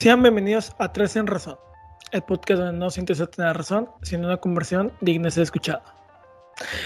[0.00, 1.58] Sean bienvenidos a Tres en Razón,
[2.12, 5.82] el podcast donde no sientes tener razón, sino una conversión digna de ser escuchada.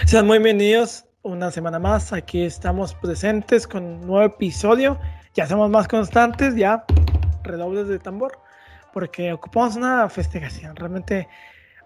[0.07, 2.15] Sean muy bienvenidos una semana más.
[2.15, 4.99] Aquí estamos presentes con un nuevo episodio.
[5.35, 6.87] Ya somos más constantes, ya
[7.43, 8.39] redobles de tambor,
[8.95, 10.75] porque ocupamos una festejación.
[10.75, 11.29] Realmente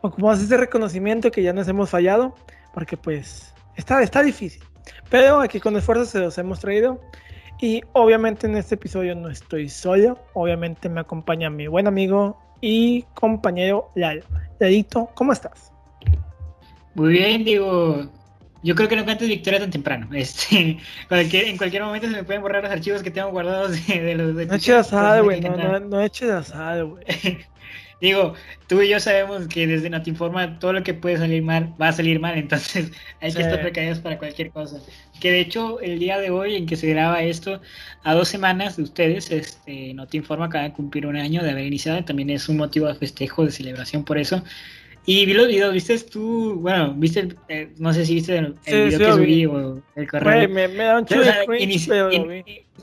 [0.03, 2.37] ocupamos ese reconocimiento que ya nos hemos fallado,
[2.73, 4.63] porque pues está, está difícil.
[5.11, 7.01] Pero aquí con esfuerzo se los hemos traído.
[7.61, 10.19] Y obviamente en este episodio no estoy solo.
[10.35, 14.25] Obviamente me acompaña mi buen amigo y compañero Lalo.
[14.61, 15.73] Lalito, ¿cómo estás?
[16.95, 18.11] Muy bien, digo.
[18.63, 20.09] Yo creo que no cantes victoria tan temprano.
[20.15, 24.15] Este, cualquier, en cualquier momento se me pueden borrar los archivos que tengo guardados de,
[24.15, 24.35] los...
[24.35, 25.41] De no eches asado, güey.
[25.41, 27.05] No, no, no eches asado, güey.
[28.01, 28.35] Digo,
[28.67, 31.93] tú y yo sabemos que desde Notinforma todo lo que puede salir mal va a
[31.93, 34.81] salir mal, entonces hay que estar precavidos para cualquier cosa.
[35.21, 37.61] Que de hecho, el día de hoy en que se graba esto,
[38.03, 42.05] a dos semanas de ustedes, este, Notinforma acaba de cumplir un año de haber iniciado,
[42.05, 44.43] también es un motivo de festejo, de celebración por eso.
[45.09, 46.57] Y vi los videos, ¿viste tú?
[46.61, 50.49] Bueno, viste, eh, no sé si viste el, video que subí o el correo.
[50.49, 51.23] me, me, da un chulo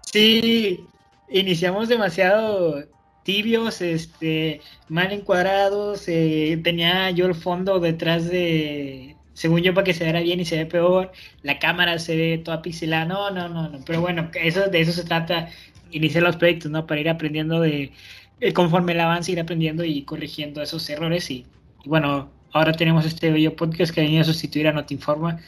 [0.05, 0.79] Sí,
[1.29, 2.85] iniciamos demasiado
[3.23, 9.93] tibios, este, mal encuadrados, eh, tenía yo el fondo detrás de, según yo, para que
[9.93, 13.49] se viera bien y se ve peor, la cámara se ve toda pixelada, no, no,
[13.49, 15.49] no, no, pero bueno, eso, de eso se trata,
[15.91, 16.85] iniciar los proyectos, ¿no?
[16.85, 17.91] Para ir aprendiendo de,
[18.39, 21.45] eh, conforme el avance, ir aprendiendo y corrigiendo esos errores y,
[21.85, 25.39] bueno, ahora tenemos este bello podcast que ha venido a sustituir a Notinforma,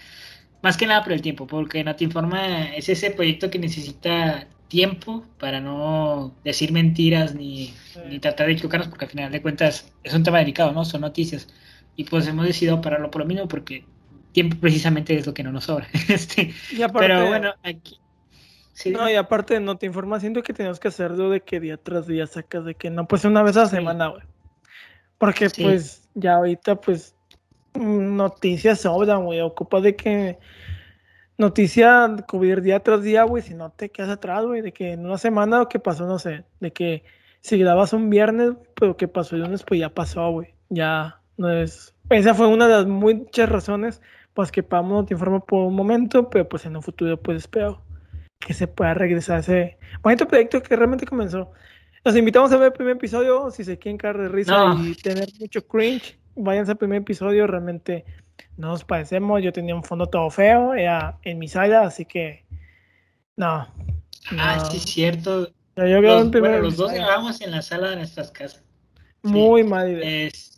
[0.61, 5.59] más que nada por el tiempo, porque Notinforma es ese proyecto que necesita tiempo para
[5.59, 7.73] no decir mentiras ni,
[8.09, 10.83] ni, tratar de equivocarnos, porque al final de cuentas es un tema delicado, ¿no?
[10.86, 11.47] Son noticias.
[11.95, 13.85] Y pues hemos decidido pararlo por lo mismo, porque
[14.31, 15.88] tiempo precisamente es lo que no nos sobra.
[16.09, 16.53] este,
[16.93, 17.99] pero bueno, aquí.
[18.91, 22.05] no, y aparte no te informa, siento que tenemos que hacerlo de que día tras
[22.05, 24.23] día sacas de que no, pues una vez a la semana, güey.
[25.17, 27.16] Porque pues ya ahorita pues
[27.73, 30.38] noticias sobran, güey, ocupa de que
[31.38, 35.06] noticia cubrir día tras día, güey, si no te quedas atrás, güey, de que en
[35.06, 37.03] una semana o que pasó, no sé, de que
[37.41, 41.51] si grabas un viernes, pero que pasó el lunes, pues ya pasó, güey, ya no
[41.51, 41.94] es...
[42.09, 44.01] Esa fue una de las muchas razones,
[44.34, 47.38] pues que Pamo no te informa por un momento, pero pues en un futuro, pues
[47.38, 47.81] espero
[48.40, 51.51] que se pueda regresar a ese bonito proyecto que realmente comenzó.
[52.03, 55.28] Los invitamos a ver el primer episodio, si se quieren caer de risa y tener
[55.40, 58.06] mucho cringe, váyanse al primer episodio, realmente
[58.57, 62.45] no nos parecemos, yo tenía un fondo todo feo, era en mi sala, así que
[63.35, 63.68] no.
[64.38, 65.50] Ah, sí, es cierto.
[65.75, 68.63] yo los, bueno, los dos grabamos en la sala de nuestras casas.
[69.24, 70.54] Muy mal Es,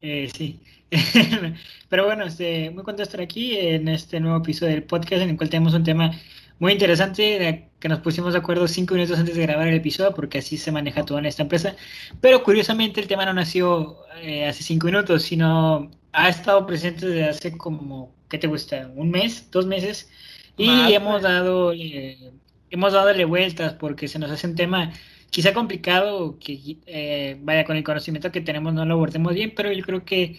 [0.00, 0.60] eh, sí.
[1.88, 5.30] Pero bueno, este, muy contento de estar aquí en este nuevo episodio del podcast en
[5.30, 6.12] el cual tenemos un tema
[6.58, 10.38] muy interesante que nos pusimos de acuerdo cinco minutos antes de grabar el episodio porque
[10.38, 11.76] así se maneja todo en esta empresa.
[12.20, 17.28] Pero curiosamente el tema no nació eh, hace cinco minutos, sino ha estado presente desde
[17.28, 18.90] hace como, ¿qué te gusta?
[18.94, 19.50] ¿Un mes?
[19.50, 20.10] ¿Dos meses?
[20.56, 22.32] Y hemos dado, eh,
[22.70, 24.92] hemos dado vueltas porque se nos hace un tema
[25.30, 29.72] quizá complicado, que eh, vaya con el conocimiento que tenemos no lo abordemos bien, pero
[29.72, 30.36] yo creo que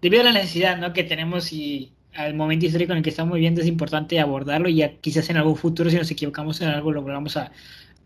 [0.00, 0.92] debido a la necesidad ¿no?
[0.92, 4.76] que tenemos y al momento histórico en el que estamos viviendo es importante abordarlo y
[4.76, 7.52] ya quizás en algún futuro si nos equivocamos en algo lo volvamos a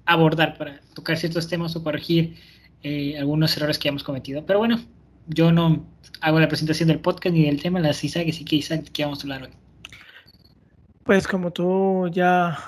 [0.05, 2.37] abordar para tocar ciertos temas o corregir
[2.83, 4.47] eh, algunos errores que hemos cometido.
[4.47, 4.79] Pero bueno,
[5.27, 5.85] yo no
[6.21, 9.21] hago la presentación del podcast ni del tema, las Isaac, así que Isaac, ¿qué vamos
[9.21, 9.51] a hablar hoy?
[11.03, 12.59] Pues como tú ya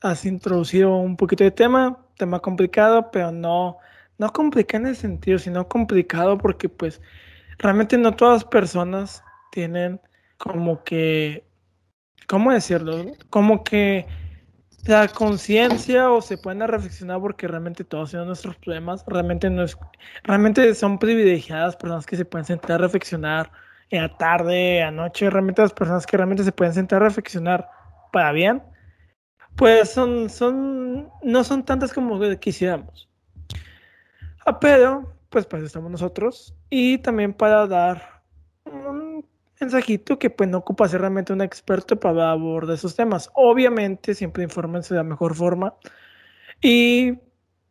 [0.00, 3.78] has introducido un poquito de tema, tema complicado, pero no,
[4.18, 7.00] no complicado en el sentido, sino complicado porque pues
[7.58, 10.00] realmente no todas las personas tienen
[10.36, 11.44] como que,
[12.26, 13.06] ¿cómo decirlo?
[13.30, 14.06] Como que
[14.84, 19.76] la conciencia o se pueden reflexionar porque realmente todos tienen nuestros problemas, realmente no es,
[20.22, 23.50] realmente son privilegiadas personas que se pueden sentar a reflexionar
[23.90, 27.68] en la tarde, anoche, realmente las personas que realmente se pueden sentar a reflexionar
[28.12, 28.62] para bien,
[29.58, 33.08] pues son, son, no son tantas como quisiéramos.
[34.46, 38.22] Ah, pero, pues para estamos nosotros y también para dar
[38.64, 39.26] un
[39.60, 43.30] mensajito que pues no ocupa ser realmente un experto para abordar esos temas.
[43.34, 45.74] Obviamente siempre infórmense de la mejor forma
[46.62, 47.18] y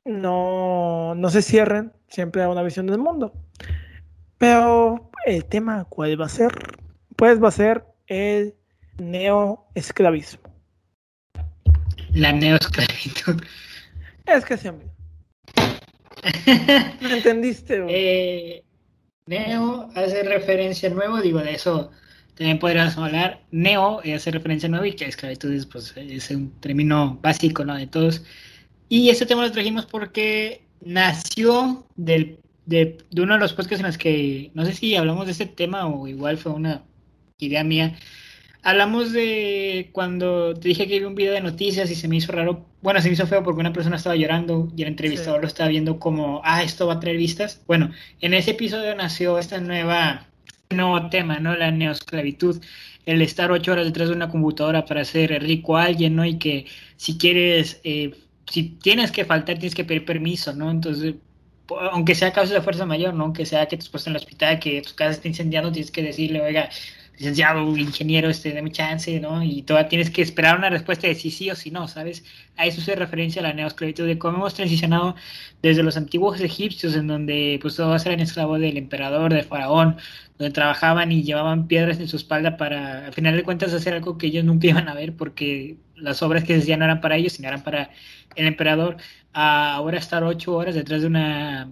[0.03, 3.31] no, no se cierren, siempre a una visión del mundo.
[4.37, 6.51] Pero el tema, ¿cuál va a ser?
[7.15, 8.55] Pues va a ser el
[8.97, 10.46] neoesclavismo.
[12.17, 13.43] La neoesclavitud.
[14.25, 14.91] Es que sí, amigo.
[17.01, 17.83] ¿Me entendiste?
[17.89, 18.63] Eh,
[19.27, 21.91] Neo hace referencia a nuevo, digo, de eso
[22.35, 23.41] también podríamos hablar.
[23.51, 27.75] Neo hace referencia a nuevo y que esclavitud es, pues, es un término básico ¿no?
[27.75, 28.23] de todos.
[28.89, 33.87] Y este tema lo trajimos porque nació del, de, de, uno de los podcasts en
[33.87, 36.83] los que, no sé si hablamos de este tema o igual fue una
[37.37, 37.95] idea mía.
[38.67, 42.33] Hablamos de cuando te dije que vi un video de noticias y se me hizo
[42.33, 45.47] raro, bueno, se me hizo feo porque una persona estaba llorando y el entrevistador lo
[45.47, 47.61] estaba viendo como, ah, esto va a traer vistas.
[47.65, 51.55] Bueno, en ese episodio nació esta nueva, este nuevo tema, ¿no?
[51.55, 52.61] La neosclavitud
[53.05, 56.25] el estar ocho horas detrás de una computadora para hacer rico a alguien, ¿no?
[56.25, 56.65] Y que
[56.97, 58.15] si quieres, eh,
[58.51, 60.69] si tienes que faltar, tienes que pedir permiso, ¿no?
[60.71, 61.15] Entonces,
[61.93, 63.23] aunque sea causa de fuerza mayor, ¿no?
[63.23, 66.03] Aunque sea que te has en el hospital, que tu casa esté incendiando, tienes que
[66.03, 66.69] decirle, oiga,
[67.17, 69.43] licenciado, ingeniero, este, dame chance, ¿no?
[69.43, 72.23] Y todavía tienes que esperar una respuesta de sí, sí o sí no, ¿sabes?
[72.57, 75.15] A eso se referencia la neosclavitud, de cómo hemos transicionado
[75.61, 79.97] desde los antiguos egipcios, en donde pues todos eran esclavos del emperador, del faraón,
[80.37, 84.17] donde trabajaban y llevaban piedras en su espalda para, al final de cuentas, hacer algo
[84.17, 87.17] que ellos nunca iban a ver, porque las obras que se hacían no eran para
[87.17, 87.89] ellos, sino eran para
[88.35, 88.97] el emperador,
[89.33, 91.69] a ahora estar ocho horas detrás de una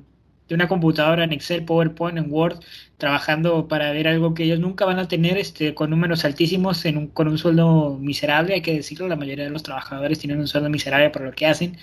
[0.48, 2.60] de una computadora en Excel, PowerPoint, en Word,
[2.98, 6.98] trabajando para ver algo que ellos nunca van a tener este, con números altísimos en
[6.98, 10.48] un, con un sueldo miserable, hay que decirlo, la mayoría de los trabajadores tienen un
[10.48, 11.78] sueldo miserable por lo que hacen.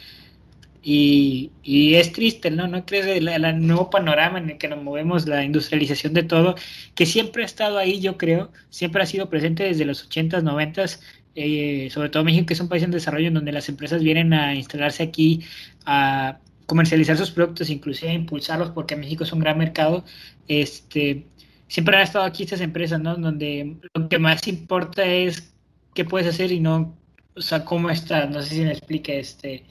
[0.85, 2.67] Y, y es triste, ¿no?
[2.67, 6.57] ¿No crees el, nuevo panorama en el que nos movemos, la industrialización de todo,
[6.95, 11.01] que siempre ha estado ahí, yo creo, siempre ha sido presente desde los 80s, 90s,
[11.35, 14.33] eh, sobre todo México, que es un país en desarrollo en donde las empresas vienen
[14.33, 15.45] a instalarse aquí
[15.87, 16.41] a
[16.73, 20.07] comercializar sus productos, inclusive impulsarlos, porque México es un gran mercado,
[20.49, 21.27] este,
[21.69, 23.15] siempre han estado aquí estas empresas, ¿no?
[23.15, 25.53] Donde lo que más importa es
[25.93, 26.97] qué puedes hacer y no,
[27.37, 29.65] o sea, cómo estás, no sé si me explique, este,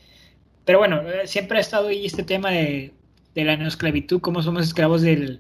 [0.64, 2.94] pero bueno, siempre ha estado ahí este tema de,
[3.34, 5.40] de la neosclavitud, cómo somos esclavos del,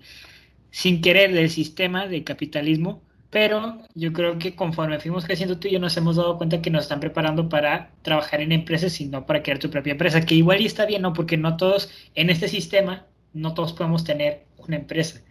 [0.72, 5.72] sin querer, del sistema de capitalismo, pero yo creo que conforme fuimos creciendo tú y
[5.72, 9.26] yo nos hemos dado cuenta que nos están preparando para trabajar en empresas y no
[9.26, 11.14] para crear tu propia empresa, que igual y está bien, ¿no?
[11.14, 15.22] Porque no todos en este sistema, no todos podemos tener una empresa.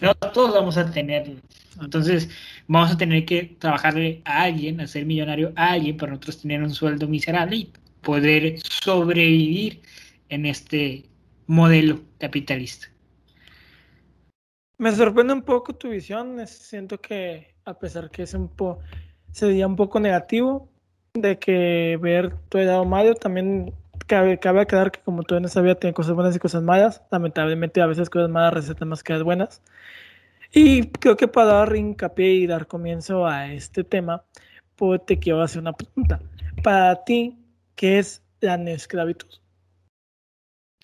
[0.00, 1.36] No todos vamos a tenerlo.
[1.80, 2.30] Entonces,
[2.66, 6.70] vamos a tener que trabajarle a alguien, hacer millonario a alguien para nosotros tener un
[6.70, 9.82] sueldo miserable y poder sobrevivir
[10.30, 11.04] en este
[11.46, 12.88] modelo capitalista.
[14.78, 16.46] Me sorprende un poco tu visión.
[16.46, 18.82] Siento que, a pesar que es un poco,
[19.32, 20.68] sería un poco negativo
[21.14, 23.74] de que ver tu edad Mario, también
[24.06, 27.02] cabe, cabe aclarar que como tú en esa vida tiene cosas buenas y cosas malas.
[27.10, 29.62] Lamentablemente, a veces cosas malas recetan más que las buenas.
[30.52, 34.24] Y creo que para dar hincapié y dar comienzo a este tema,
[34.76, 36.20] pues te quiero hacer una pregunta.
[36.62, 37.38] Para ti,
[37.74, 39.28] ¿qué es la esclavitud?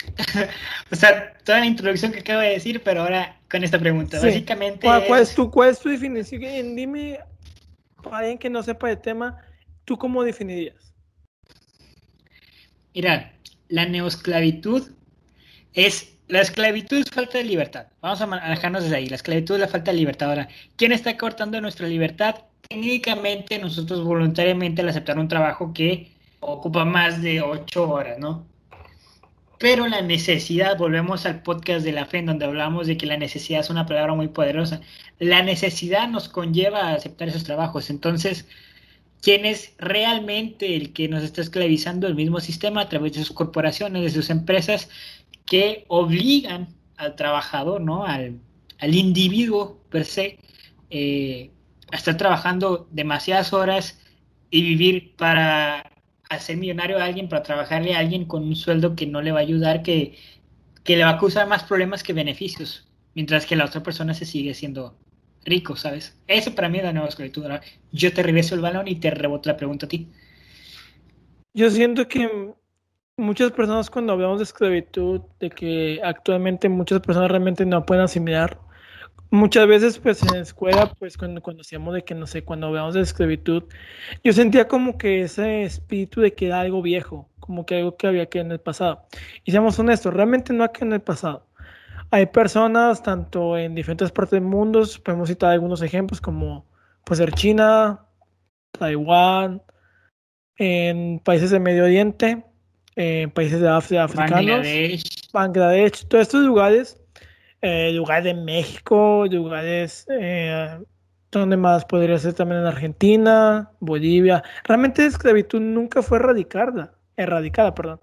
[0.91, 4.19] o sea, toda la introducción que acabo de decir, pero ahora con esta pregunta.
[4.19, 4.81] Básicamente.
[4.81, 5.34] ¿Cuál, es...
[5.34, 6.75] tu, ¿Cuál es tu definición?
[6.75, 7.20] Dime,
[8.02, 9.37] para alguien que no sepa el tema,
[9.84, 10.94] ¿tú cómo definirías?
[12.94, 13.34] Mira,
[13.69, 14.90] la neosclavitud
[15.75, 16.08] es.
[16.28, 17.88] La esclavitud es falta de libertad.
[18.00, 19.06] Vamos a manejarnos desde ahí.
[19.06, 20.31] La esclavitud es la falta de libertad.
[20.31, 22.37] Ahora, ¿quién está cortando nuestra libertad?
[22.66, 26.10] Técnicamente, nosotros voluntariamente al aceptar un trabajo que
[26.40, 28.46] ocupa más de ocho horas, ¿no?
[29.62, 33.17] Pero la necesidad, volvemos al podcast de la fe, en donde hablamos de que la
[33.17, 34.81] necesidad es una palabra muy poderosa.
[35.20, 37.88] La necesidad nos conlleva a aceptar esos trabajos.
[37.88, 38.49] Entonces,
[39.20, 43.31] ¿quién es realmente el que nos está esclavizando el mismo sistema a través de sus
[43.31, 44.91] corporaciones, de sus empresas,
[45.47, 48.05] que obligan al trabajador, ¿no?
[48.05, 48.41] Al,
[48.81, 50.41] individuo per se,
[50.91, 51.53] eh,
[51.93, 54.01] a estar trabajando demasiadas horas
[54.51, 55.92] y vivir para
[56.34, 59.39] hacer millonario a alguien, para trabajarle a alguien con un sueldo que no le va
[59.39, 60.19] a ayudar, que,
[60.84, 64.24] que le va a causar más problemas que beneficios, mientras que la otra persona se
[64.24, 64.96] sigue siendo
[65.44, 66.17] rico, ¿sabes?
[66.27, 67.60] Eso para mí es la nueva escritura.
[67.93, 70.08] Yo te regreso el balón y te reboto la pregunta a ti.
[71.55, 72.55] Yo siento que
[73.17, 78.58] muchas personas cuando hablamos de esclavitud, de que actualmente muchas personas realmente no pueden asimilar
[79.32, 82.67] muchas veces pues en la escuela pues cuando, cuando hacíamos de que no sé cuando
[82.67, 83.65] hablamos de esclavitud
[84.22, 88.06] yo sentía como que ese espíritu de que era algo viejo como que algo que
[88.06, 89.06] había que en el pasado
[89.43, 91.46] y seamos honestos realmente no hay que en el pasado
[92.10, 96.67] hay personas tanto en diferentes partes del mundo podemos citar algunos ejemplos como
[97.05, 98.05] pues ser China
[98.72, 99.62] Taiwán
[100.56, 102.44] en países del Medio Oriente
[102.96, 105.31] en países de África africanos Bangladesh.
[105.32, 107.02] Bangladesh todos estos lugares
[107.62, 110.78] eh, lugares de México, lugares eh,
[111.31, 114.42] donde más podría ser también en Argentina, Bolivia.
[114.64, 118.00] Realmente la esclavitud nunca fue erradicada, erradicada, perdón.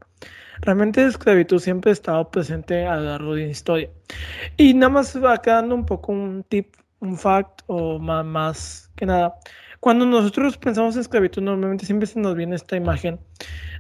[0.62, 3.90] Realmente la esclavitud siempre ha estado presente a lo largo de la historia.
[4.58, 9.06] Y nada más va quedando un poco un tip, un fact, o más, más que
[9.06, 9.36] nada.
[9.80, 13.20] Cuando nosotros pensamos en esclavitud, normalmente siempre se nos viene esta imagen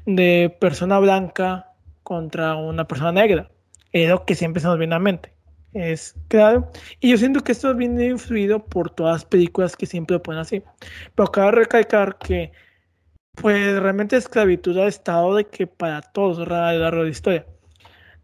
[0.05, 1.71] de persona blanca
[2.03, 3.49] contra una persona negra.
[3.91, 5.38] Es lo que siempre se nos viene a mente.
[5.73, 6.71] Es claro.
[6.99, 10.41] Y yo siento que esto viene influido por todas las películas que siempre lo ponen
[10.41, 10.63] así.
[11.15, 12.51] Pero acaba de recalcar que,
[13.35, 17.45] pues realmente esclavitud ha estado de que para todos a lo largo de la historia.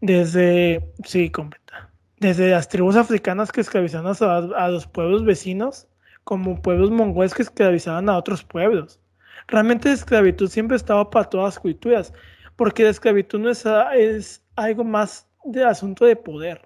[0.00, 1.92] Desde, sí, completa.
[2.18, 5.88] Desde las tribus africanas que esclavizaban a, a los pueblos vecinos,
[6.24, 9.00] como pueblos mongoles que esclavizaban a otros pueblos.
[9.48, 12.12] Realmente la esclavitud siempre ha estado para todas las culturas,
[12.56, 16.65] porque la esclavitud no es, es algo más de asunto de poder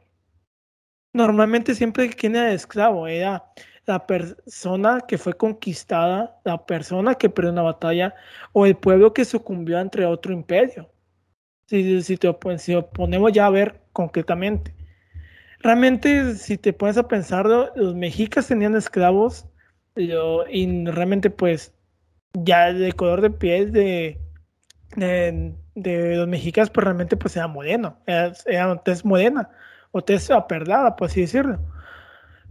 [1.12, 3.44] Normalmente siempre quien era esclavo era
[3.86, 8.14] la persona que fue conquistada, la persona que perdió una batalla
[8.52, 10.88] o el pueblo que sucumbió ante otro imperio.
[11.66, 14.74] Si, si, te, si lo ponemos ya a ver concretamente.
[15.60, 19.46] Realmente, si te pones a pensarlo, los mexicas tenían esclavos
[19.96, 21.74] y realmente pues
[22.32, 24.18] ya el color de piel de,
[24.96, 29.50] de, los mexicas pues realmente pues era moreno, era, era tez morena
[29.92, 31.58] o te aperdada, por así decirlo.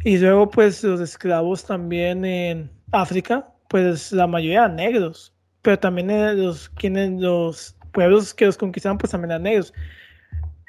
[0.03, 6.07] Y luego, pues, los esclavos también en África, pues la mayoría eran negros, pero también
[6.41, 9.73] los, quienes, los pueblos que los conquistaban, pues también eran negros.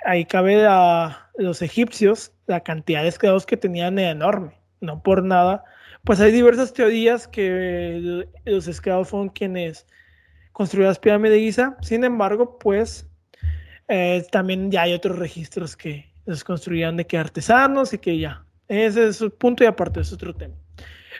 [0.04, 5.22] Ahí cabe a los egipcios, la cantidad de esclavos que tenían era enorme, no por
[5.22, 5.64] nada.
[6.04, 9.86] Pues hay diversas teorías que los esclavos fueron quienes
[10.52, 13.08] construyeron las pirámides de Giza, sin embargo, pues
[13.88, 18.44] eh, también ya hay otros registros que, los construían de que artesanos y que ya.
[18.68, 20.54] Ese es su punto y aparte es otro tema.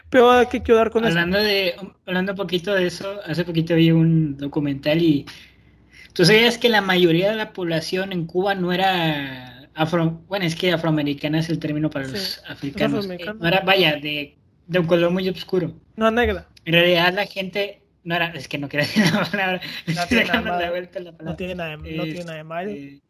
[0.09, 3.91] Pero hay que quedar con hablando De, hablando un poquito de eso, hace poquito vi
[3.91, 5.25] un documental y
[6.13, 10.55] tú sabías que la mayoría de la población en Cuba no era afro, bueno, es
[10.55, 13.07] que afroamericana es el término para los africanos.
[13.07, 15.73] no era, vaya, de, de, un color muy oscuro.
[15.95, 16.47] No negra.
[16.65, 19.61] En realidad la gente no era, es que no quiero decir la palabra.
[19.87, 23.01] No tiene nada, tiene nada, no tiene nada de mal.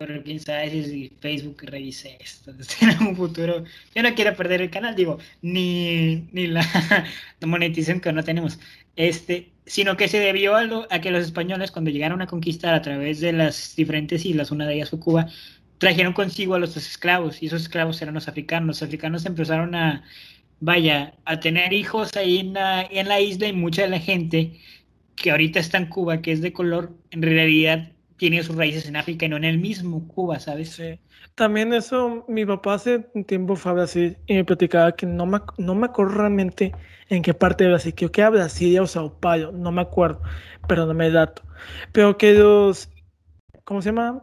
[0.00, 3.64] Pero quién sabe si Facebook revise esto en un futuro.
[3.94, 6.66] Yo no quiero perder el canal, digo, ni, ni la,
[7.46, 8.58] monetización que no tenemos.
[8.96, 12.72] Este, sino que se debió a, lo, a que los españoles, cuando llegaron a conquistar
[12.72, 15.26] a través de las diferentes islas, una de ellas fue Cuba,
[15.76, 18.68] trajeron consigo a los esclavos, y esos esclavos eran los africanos.
[18.68, 20.02] Los africanos empezaron a,
[20.60, 24.60] vaya, a tener hijos ahí en la, en la isla, y mucha de la gente
[25.14, 28.96] que ahorita está en Cuba, que es de color, en realidad tiene sus raíces en
[28.96, 30.72] África y no en el mismo Cuba, ¿sabes?
[30.72, 31.00] Sí.
[31.36, 35.24] También eso, mi papá hace un tiempo fue a Brasil y me platicaba que no
[35.24, 36.70] me, no me acuerdo realmente
[37.08, 40.20] en qué parte de Brasil, creo que era Brasilia o Sao Paulo, no me acuerdo,
[40.68, 41.40] pero no me dato.
[41.92, 42.90] Pero que los,
[43.64, 44.22] ¿cómo se llama?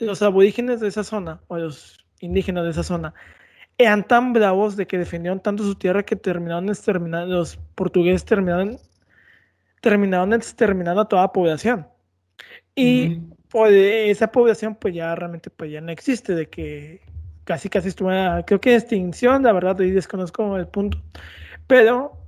[0.00, 3.14] Los aborígenes de esa zona, o los indígenas de esa zona,
[3.78, 8.76] eran tan bravos de que defendieron tanto su tierra que terminaron exterminando, los portugueses terminaron,
[9.80, 11.86] terminaron exterminando a toda la población.
[12.74, 17.00] Y pues, esa población pues ya realmente pues ya no existe, de que
[17.44, 18.10] casi casi estuvo,
[18.46, 20.98] creo que en extinción, la verdad, ahí desconozco el punto.
[21.66, 22.18] Pero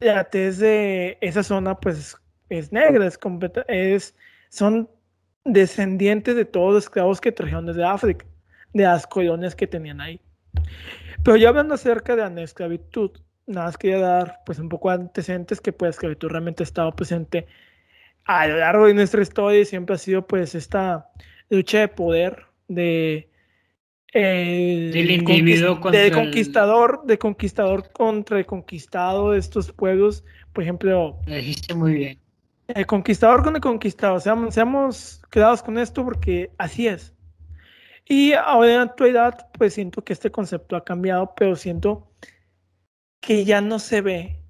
[0.00, 2.16] la tez esa zona pues
[2.48, 3.18] es negra, es,
[3.68, 4.14] es
[4.48, 4.88] son
[5.44, 8.26] descendientes de todos los esclavos que trajeron desde África,
[8.72, 10.20] de las colonias que tenían ahí.
[11.22, 13.10] Pero ya hablando acerca de la esclavitud,
[13.46, 17.46] nada más quería dar pues un poco antecedentes que pues la esclavitud realmente estaba presente
[18.24, 21.10] a lo largo de nuestra historia siempre ha sido pues esta
[21.48, 23.30] lucha de poder de
[24.12, 30.24] del individuo contra de conquistador de conquistador contra el conquistado de estos pueblos.
[30.52, 32.18] Por ejemplo lo dijiste muy bien.
[32.68, 34.18] el conquistador con el conquistado.
[34.18, 37.14] Seamos, seamos quedados con esto porque así es.
[38.04, 42.10] Y ahora en la actualidad pues siento que este concepto ha cambiado pero siento
[43.20, 44.40] que ya no se ve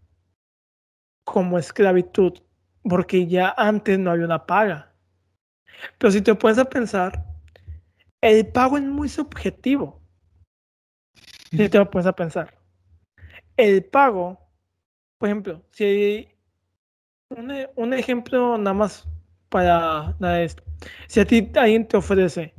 [1.24, 2.40] como esclavitud
[2.82, 4.92] porque ya antes no había una paga.
[5.98, 7.24] Pero si te pones a pensar,
[8.20, 10.00] el pago es muy subjetivo.
[11.50, 12.54] Si te lo pones a pensar.
[13.56, 14.38] El pago,
[15.18, 16.28] por ejemplo, si
[17.28, 19.08] un, un ejemplo nada más
[19.48, 20.62] para nada esto.
[21.08, 22.54] Si a ti alguien te ofrece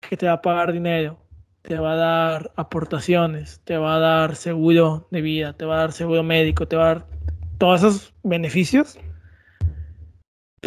[0.00, 1.18] que te va a pagar dinero,
[1.62, 5.78] te va a dar aportaciones, te va a dar seguro de vida, te va a
[5.80, 7.06] dar seguro médico, te va a dar
[7.58, 8.98] todos esos beneficios,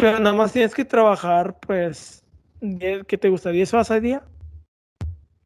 [0.00, 2.22] pero nada más tienes que trabajar, pues,
[2.60, 3.62] ¿qué te gustaría?
[3.62, 4.22] ¿Eso hace día?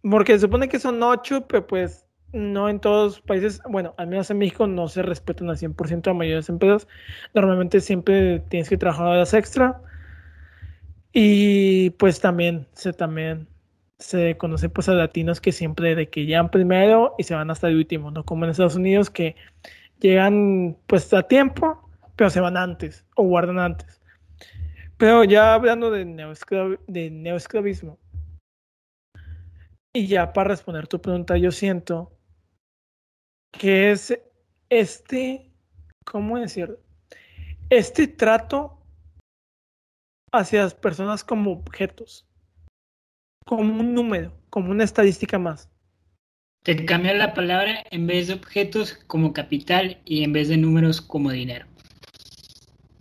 [0.02, 4.06] Porque se supone que son ocho, pero pues no en todos los países, bueno, al
[4.06, 6.88] menos en México no se respetan al 100% la mayoría de las empresas.
[7.34, 9.80] Normalmente siempre tienes que trabajar horas extra.
[11.12, 13.46] Y pues también se también
[13.98, 17.68] se conoce pues a latinos que siempre de que llegan primero y se van hasta
[17.68, 19.36] el último, no como en Estados Unidos que
[20.00, 24.01] llegan pues a tiempo, pero se van antes o guardan antes.
[25.02, 26.04] Pero ya hablando de,
[26.86, 27.98] de neoesclavismo,
[29.92, 32.16] y ya para responder tu pregunta, yo siento
[33.50, 34.16] que es
[34.70, 35.50] este,
[36.04, 36.78] ¿cómo decirlo?
[37.68, 38.78] Este trato
[40.32, 42.24] hacia las personas como objetos,
[43.44, 45.68] como un número, como una estadística más.
[46.62, 51.00] Te cambia la palabra en vez de objetos como capital y en vez de números
[51.00, 51.66] como dinero.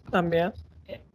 [0.10, 0.52] También.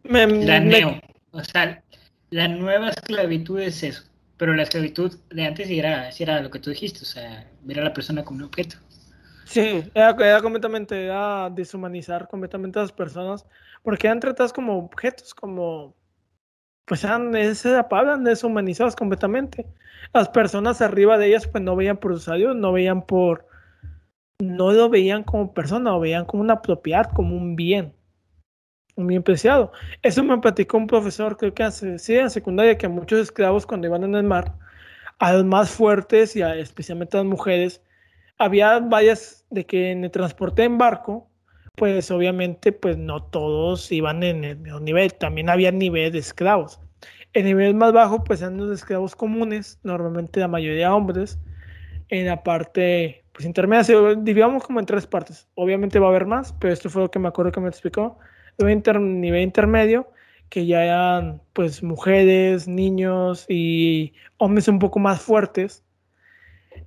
[0.09, 0.99] La neo.
[1.31, 1.83] O sea,
[2.29, 4.03] la nueva esclavitud es eso.
[4.37, 7.83] Pero la esclavitud de antes era, era lo que tú dijiste, o sea, ver a
[7.83, 8.77] la persona como un objeto.
[9.45, 13.45] Sí, era, completamente, era deshumanizar completamente a las personas,
[13.81, 15.95] porque eran tratadas como objetos, como,
[16.85, 19.65] pues eran, deshumanizadas completamente.
[20.13, 23.47] Las personas arriba de ellas, pues no veían por sus adiós, no veían por,
[24.39, 27.93] no lo veían como persona, lo veían como una propiedad, como un bien,
[29.05, 29.71] bien preciado.
[30.01, 33.87] Eso me platicó un profesor, creo que hace, sí, en secundaria, que muchos esclavos cuando
[33.87, 34.53] iban en el mar,
[35.19, 37.81] a los más fuertes y especialmente a las mujeres,
[38.37, 41.29] había varias de que en el transporte en barco,
[41.75, 46.79] pues obviamente pues no todos iban en el mismo nivel, también había nivel de esclavos.
[47.33, 51.39] El nivel más bajo pues eran los esclavos comunes, normalmente la mayoría hombres,
[52.09, 56.53] en la parte pues intermedia, dividamos como en tres partes, obviamente va a haber más,
[56.53, 58.17] pero esto fue lo que me acuerdo que me explicó,
[58.57, 60.11] el nivel intermedio,
[60.49, 65.83] que ya eran pues mujeres, niños y hombres un poco más fuertes,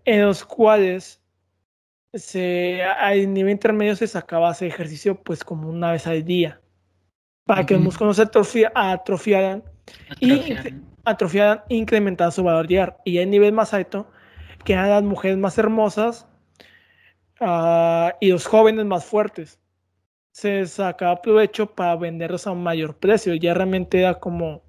[0.04, 1.20] en los cuales
[2.14, 6.60] se, al nivel intermedio se sacaba ese ejercicio pues como una vez al día
[7.50, 8.22] para que los músculos se
[8.74, 9.64] atrofiaran,
[10.20, 10.54] y
[11.04, 12.96] atrofiaran incrementar su valor diario.
[13.04, 14.08] Y el nivel más alto,
[14.64, 16.28] que eran las mujeres más hermosas
[17.40, 19.59] uh, y los jóvenes más fuertes.
[20.32, 23.34] Se sacaba provecho para venderlos a un mayor precio.
[23.34, 24.62] Ya realmente era como.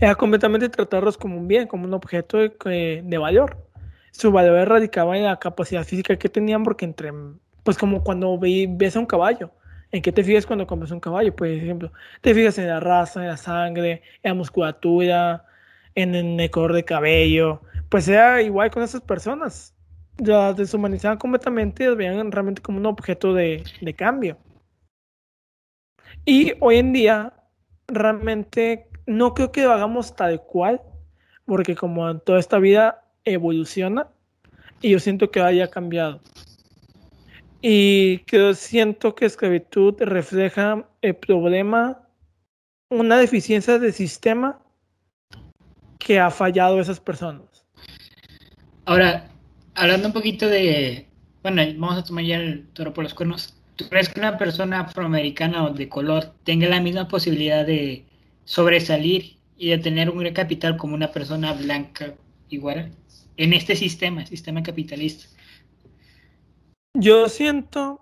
[0.00, 3.64] Era completamente tratarlos como un bien, como un objeto de, de valor
[4.14, 7.12] su valor radicaba en la capacidad física que tenían, porque entre,
[7.64, 9.50] pues como cuando ves a un caballo,
[9.90, 11.34] ¿en qué te fijas cuando comes un caballo?
[11.34, 15.44] Por ejemplo, te fijas en la raza, en la sangre, en la musculatura,
[15.96, 19.74] en el color de cabello, pues era igual con esas personas.
[20.18, 24.38] Las deshumanizaban completamente y las veían realmente como un objeto de, de cambio.
[26.24, 27.32] Y hoy en día,
[27.86, 30.80] realmente no creo que lo hagamos tal cual,
[31.44, 34.08] porque como en toda esta vida evoluciona
[34.80, 36.20] y yo siento que haya cambiado.
[37.60, 42.06] Y que siento que esclavitud refleja el problema,
[42.90, 44.60] una deficiencia de sistema
[45.98, 47.64] que ha fallado esas personas.
[48.84, 49.30] Ahora,
[49.74, 51.06] hablando un poquito de,
[51.42, 53.54] bueno, vamos a tomar ya el toro por los cuernos.
[53.76, 58.04] ¿Tú crees que una persona afroamericana o de color tenga la misma posibilidad de
[58.44, 62.14] sobresalir y de tener un gran capital como una persona blanca
[62.50, 62.92] igual?
[63.36, 65.26] en este sistema, sistema capitalista.
[66.94, 68.00] Yo siento,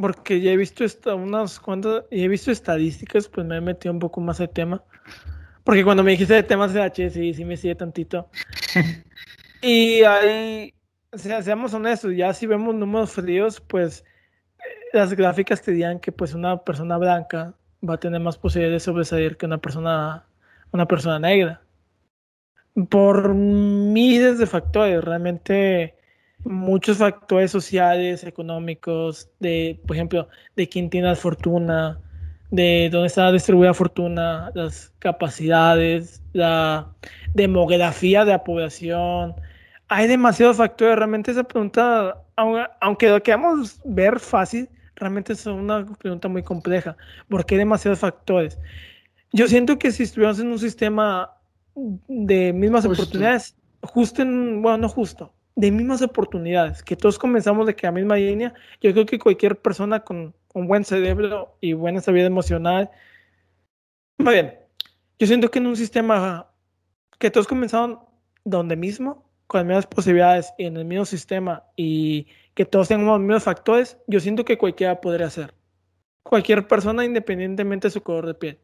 [0.00, 3.92] porque ya he visto esta, unas cuantas, y he visto estadísticas, pues me he metido
[3.92, 4.84] un poco más al tema.
[5.64, 8.28] Porque cuando me dijiste de temas de H, sí, sí me sigue tantito.
[9.62, 10.74] y ahí,
[11.14, 14.04] seamos honestos, ya si vemos números fríos, pues
[14.92, 17.54] las gráficas te dirían que pues una persona blanca
[17.88, 20.26] va a tener más posibilidades de sobresalir que una persona,
[20.72, 21.62] una persona negra.
[22.90, 25.96] Por miles de factores, realmente
[26.44, 32.00] muchos factores sociales, económicos, de, por ejemplo, de quién tiene la fortuna,
[32.56, 36.88] de dónde está distribuida la fortuna, las capacidades, la
[37.34, 39.34] demografía de la población.
[39.88, 40.96] Hay demasiados factores.
[40.96, 42.16] Realmente esa pregunta,
[42.80, 46.96] aunque lo queramos ver fácil, realmente es una pregunta muy compleja,
[47.28, 48.58] porque hay demasiados factores.
[49.32, 51.30] Yo siento que si estuviéramos en un sistema
[52.08, 57.74] de mismas oportunidades, justo en, bueno, no justo, de mismas oportunidades, que todos comenzamos de
[57.74, 61.98] que a misma línea, yo creo que cualquier persona con un buen cerebro y buena
[61.98, 62.90] estabilidad emocional,
[64.18, 64.58] muy bien,
[65.18, 66.50] yo siento que en un sistema
[67.18, 68.00] que todos comenzaron
[68.44, 73.06] donde mismo, con las mismas posibilidades y en el mismo sistema y que todos tengan
[73.06, 75.54] los mismos factores, yo siento que cualquiera podría hacer.
[76.22, 78.58] Cualquier persona independientemente de su color de piel.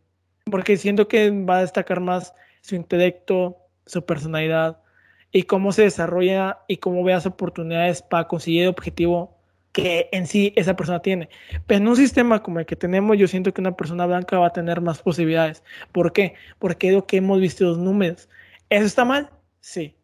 [0.51, 4.83] Porque siento que va a destacar más su intelecto, su personalidad
[5.33, 9.37] y cómo se desarrolla y cómo ve las oportunidades para conseguir el objetivo
[9.73, 11.31] que en sí esa persona tiene.
[11.67, 14.49] Pero en un sistema como el que tenemos, yo siento que una persona blanca va
[14.49, 15.65] a tener más posibilidades.
[15.93, 16.35] ¿Por qué?
[16.59, 18.29] Porque es lo que hemos visto los números.
[18.69, 19.31] ¿Eso está mal?
[19.61, 19.97] Sí.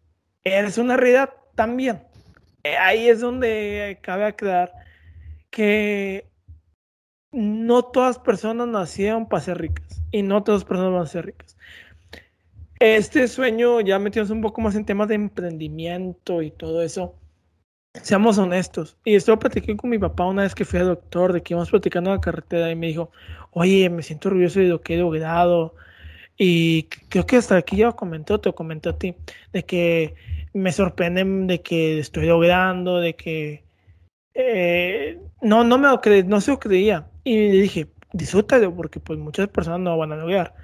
[0.45, 1.31] ¿Es una realidad?
[1.55, 2.03] También.
[2.65, 4.73] Eh, ahí es donde cabe aclarar
[5.51, 6.27] que
[7.31, 11.57] no todas personas nacieron para ser ricas y no todas personas van a ser ricas.
[12.81, 17.15] Este sueño, ya metimos un poco más en temas de emprendimiento y todo eso.
[18.03, 18.97] Seamos honestos.
[19.05, 21.71] Y esto platicé con mi papá una vez que fui al doctor, de que íbamos
[21.71, 23.11] platicando en la carretera y me dijo,
[23.51, 25.75] oye, me siento orgulloso de lo que he logrado.
[26.37, 29.17] Y creo que hasta aquí ya comentó, te comenté a ti,
[29.53, 30.15] de que
[30.53, 33.65] me sorprende de que estoy logrando, de que
[34.35, 37.09] eh, no, no me lo no se lo creía.
[37.25, 40.55] Y le dije, disfrútalo, porque pues muchas personas no van a lograr.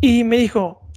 [0.00, 0.87] Y me dijo,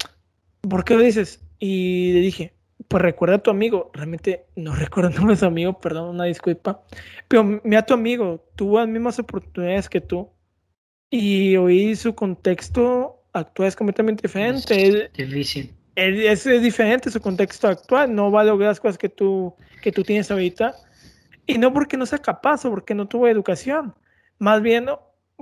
[0.62, 1.41] ¿por qué lo dices?
[1.60, 2.54] Y le dije,
[2.88, 3.91] pues recuerda a tu amigo.
[3.93, 6.84] Realmente no recuerdo el nombre de su amigo, perdón, una disculpa.
[7.28, 10.30] Pero mira a tu amigo, tuvo las mismas oportunidades que tú.
[11.10, 15.10] Y oí su contexto actual es completamente diferente.
[15.13, 15.74] Es difícil.
[15.95, 18.15] Es, es, diferente su contexto actual.
[18.15, 20.74] No va a lograr las cosas que tú, que tú tienes ahorita.
[21.45, 23.93] Y no porque no sea capaz o porque no tuvo educación.
[24.39, 24.88] Más bien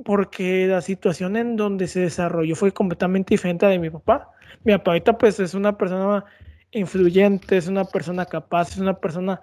[0.04, 4.32] porque la situación en donde se desarrolló fue completamente diferente a de mi papá.
[4.64, 6.26] Mi papá ahorita pues es una persona
[6.72, 9.42] influyente, es una persona capaz, es una persona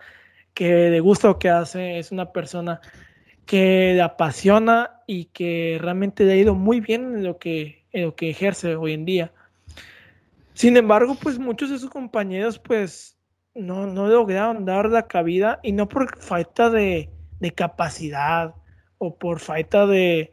[0.55, 2.81] que le gusta lo que hace, es una persona
[3.45, 8.14] que le apasiona y que realmente le ha ido muy bien en lo que, lo
[8.16, 9.33] que ejerce hoy en día.
[10.55, 13.19] Sin embargo, pues muchos de sus compañeros pues
[13.55, 18.55] no, no lograron dar la cabida y no por falta de, de capacidad
[18.99, 20.33] o por falta de,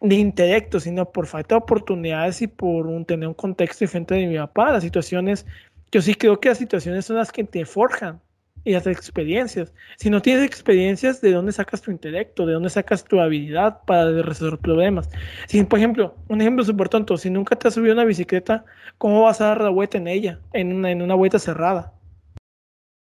[0.00, 4.36] de intelecto, sino por falta de oportunidades y por tener un contexto diferente de mi
[4.36, 4.72] papá.
[4.72, 5.46] Las situaciones,
[5.90, 8.20] yo sí creo que las situaciones son las que te forjan
[8.66, 9.72] y las experiencias.
[9.96, 12.44] Si no tienes experiencias, ¿de dónde sacas tu intelecto?
[12.44, 15.08] ¿De dónde sacas tu habilidad para resolver problemas?
[15.46, 18.64] Si, por ejemplo, un ejemplo súper tonto, si nunca te has subido una bicicleta,
[18.98, 20.40] ¿cómo vas a dar la vuelta en ella?
[20.52, 21.92] En una, vuelta cerrada.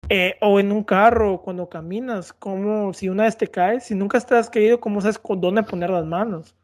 [0.09, 4.19] Eh, o en un carro, cuando caminas, como si una vez te caes, si nunca
[4.19, 6.55] te has caído, ¿cómo sabes con dónde poner las manos?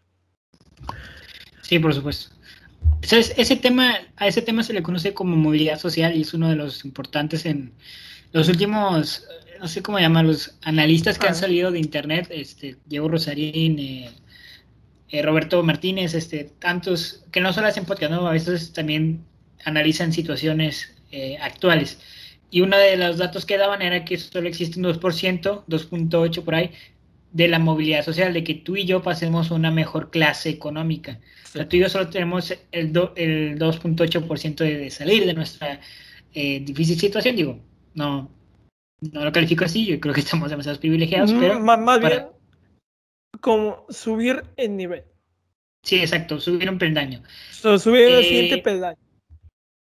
[1.62, 2.36] Sí, por supuesto.
[3.02, 6.56] ese tema, a ese tema se le conoce como movilidad social y es uno de
[6.56, 7.74] los importantes en
[8.34, 9.26] los últimos,
[9.60, 14.10] no sé cómo llaman, los analistas que han salido de internet, este, Diego Rosarín, eh,
[15.10, 18.28] eh, Roberto Martínez, este, tantos, que no solo hacen podcast, ¿no?
[18.28, 19.26] a veces también
[19.66, 22.00] analizan situaciones eh, actuales.
[22.50, 26.56] Y uno de los datos que daban era que solo existe un 2%, 2.8 por
[26.56, 26.72] ahí,
[27.32, 31.20] de la movilidad social, de que tú y yo pasemos una mejor clase económica.
[31.46, 35.80] O sea, tú y yo solo tenemos el, el 2.8% de, de salir de nuestra
[36.34, 37.60] eh, difícil situación, digo,
[37.94, 38.30] no,
[39.02, 41.60] no lo califico así, yo creo que estamos demasiado privilegiados, pero...
[41.60, 42.26] más, bien
[43.42, 45.04] como subir el nivel.
[45.84, 47.24] Sí, exacto, subir un peldaño.
[47.52, 49.00] subir el siguiente eh, peldaño.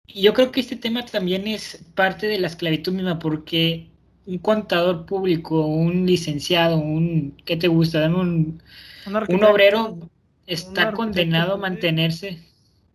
[0.08, 3.90] Y yo creo que este tema también es parte de la esclavitud misma, porque
[4.30, 8.06] un contador público, un licenciado, un, ¿qué te gusta?
[8.08, 8.62] un,
[9.08, 9.98] un, obrero
[10.46, 12.44] está condenado a mantenerse,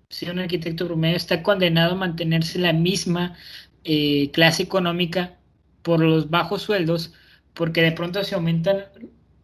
[0.09, 3.37] si un arquitecto promedio está condenado a mantenerse la misma
[3.83, 5.37] eh, clase económica
[5.83, 7.13] por los bajos sueldos,
[7.53, 8.85] porque de pronto se aumentan,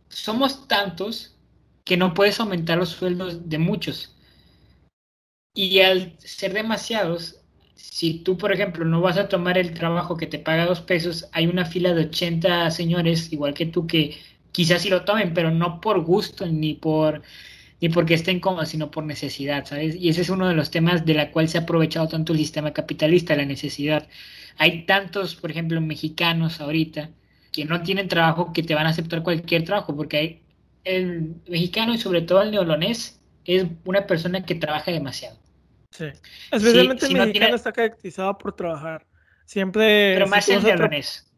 [0.08, 1.36] somos tantos
[1.84, 4.16] que no puedes aumentar los sueldos de muchos.
[5.54, 7.39] Y al ser demasiados,
[7.82, 11.28] si tú, por ejemplo, no vas a tomar el trabajo que te paga dos pesos,
[11.32, 14.16] hay una fila de 80 señores, igual que tú, que
[14.52, 17.22] quizás sí lo tomen, pero no por gusto ni por
[17.80, 19.96] ni porque estén cómodos, sino por necesidad, ¿sabes?
[19.96, 22.38] Y ese es uno de los temas de la cual se ha aprovechado tanto el
[22.38, 24.08] sistema capitalista, la necesidad.
[24.58, 27.10] Hay tantos, por ejemplo, mexicanos ahorita
[27.52, 30.42] que no tienen trabajo que te van a aceptar cualquier trabajo, porque hay,
[30.84, 35.39] el mexicano y sobre todo el neolonés es una persona que trabaja demasiado.
[35.90, 36.06] Sí.
[36.50, 39.06] Especialmente el mexicano está caracterizado por trabajar.
[39.44, 40.14] Siempre.
[40.14, 41.30] Pero más el neolonés.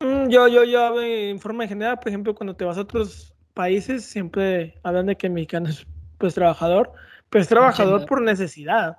[0.00, 4.04] Mm, yo, yo, yo, en forma general, por ejemplo, cuando te vas a otros países,
[4.04, 5.86] siempre hablan de que el mexicano es
[6.18, 6.92] pues trabajador,
[7.30, 8.98] pero es trabajador por necesidad.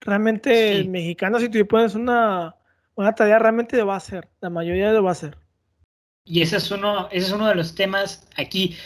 [0.00, 2.54] Realmente el mexicano, si tú le pones una,
[2.94, 4.28] una tarea, realmente lo va a hacer.
[4.40, 5.36] La mayoría lo va a hacer.
[6.24, 8.76] Y ese es uno, ese es uno de los temas aquí.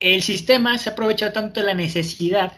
[0.00, 2.52] El sistema se aprovecha tanto de la necesidad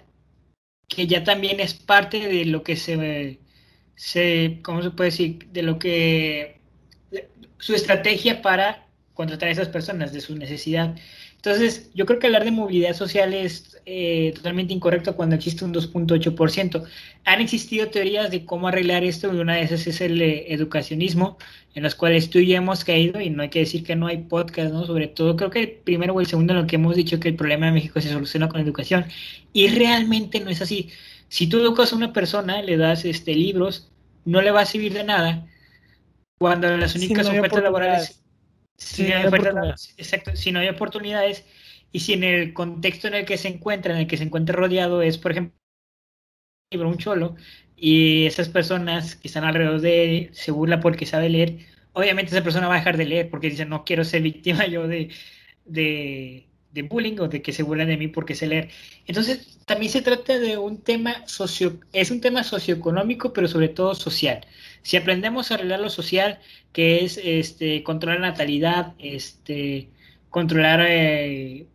[0.90, 3.38] que ya también es parte de lo que se,
[3.94, 5.46] se ¿cómo se puede decir?
[5.52, 6.60] De lo que,
[7.58, 10.96] su estrategia para contratar a esas personas, de su necesidad.
[11.42, 15.72] Entonces, yo creo que hablar de movilidad social es eh, totalmente incorrecto cuando existe un
[15.72, 16.84] 2.8%.
[17.24, 21.38] Han existido teorías de cómo arreglar esto y una de esas es el eh, educacionismo,
[21.74, 24.06] en los cuales tú y yo hemos caído y no hay que decir que no
[24.06, 24.84] hay podcast, ¿no?
[24.84, 27.28] Sobre todo, creo que el primero o el segundo en lo que hemos dicho que
[27.28, 29.06] el problema de México se soluciona con educación
[29.54, 30.90] y realmente no es así.
[31.28, 33.90] Si tú educas a una persona, le das este, libros,
[34.26, 35.46] no le va a servir de nada
[36.38, 38.19] cuando las únicas ofertas laborales
[38.80, 39.94] si no hay oportunidades.
[39.96, 41.44] Exacto, si no hay oportunidades
[41.92, 44.56] y si en el contexto en el que se encuentra, en el que se encuentra
[44.56, 45.54] rodeado es, por ejemplo,
[46.72, 47.36] un cholo,
[47.76, 51.58] y esas personas que están alrededor de él se burla porque sabe leer,
[51.92, 54.86] obviamente esa persona va a dejar de leer porque dice, no quiero ser víctima yo
[54.86, 55.10] de,
[55.64, 58.70] de, de bullying o de que se burlen de mí porque sé leer.
[59.06, 63.94] Entonces, también se trata de un tema socio, es un tema socioeconómico, pero sobre todo
[63.94, 64.46] social.
[64.82, 66.38] Si aprendemos a arreglar lo social,
[66.72, 69.90] que es este, controlar la natalidad, este,
[70.30, 71.66] controlar eh,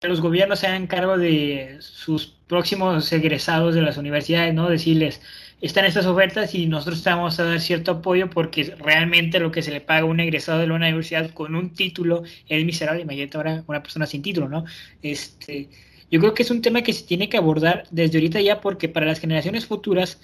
[0.00, 4.68] que los gobiernos se hagan cargo de sus próximos egresados de las universidades, ¿no?
[4.68, 5.22] Decirles,
[5.62, 9.70] están estas ofertas y nosotros vamos a dar cierto apoyo porque realmente lo que se
[9.70, 13.02] le paga a un egresado de la universidad con un título es miserable.
[13.02, 14.64] Imagínate ahora una persona sin título, ¿no?
[15.02, 15.68] Este,
[16.10, 18.88] yo creo que es un tema que se tiene que abordar desde ahorita ya porque
[18.88, 20.20] para las generaciones futuras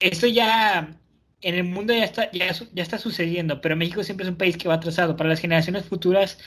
[0.00, 0.98] esto ya
[1.42, 4.68] en el mundo ya está, ya, está sucediendo, pero México siempre es un país que
[4.68, 5.16] va atrasado.
[5.16, 6.38] Para las generaciones futuras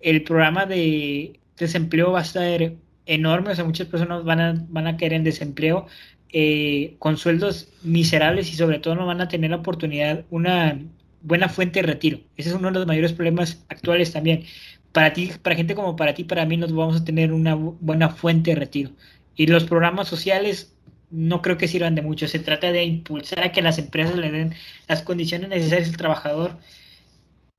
[0.00, 2.76] el programa de desempleo va a ser
[3.06, 5.86] enorme, o sea, muchas personas van a, van a caer en desempleo
[6.32, 10.80] eh, con sueldos miserables y sobre todo no van a tener la oportunidad, una
[11.22, 12.20] buena fuente de retiro.
[12.36, 14.44] Ese es uno de los mayores problemas actuales también.
[14.92, 18.10] Para ti, para gente como para ti, para mí, nos vamos a tener una buena
[18.10, 18.90] fuente de retiro.
[19.36, 20.71] Y los programas sociales
[21.12, 22.26] no creo que sirvan de mucho.
[22.26, 24.54] Se trata de impulsar a que las empresas le den
[24.88, 26.56] las condiciones necesarias al trabajador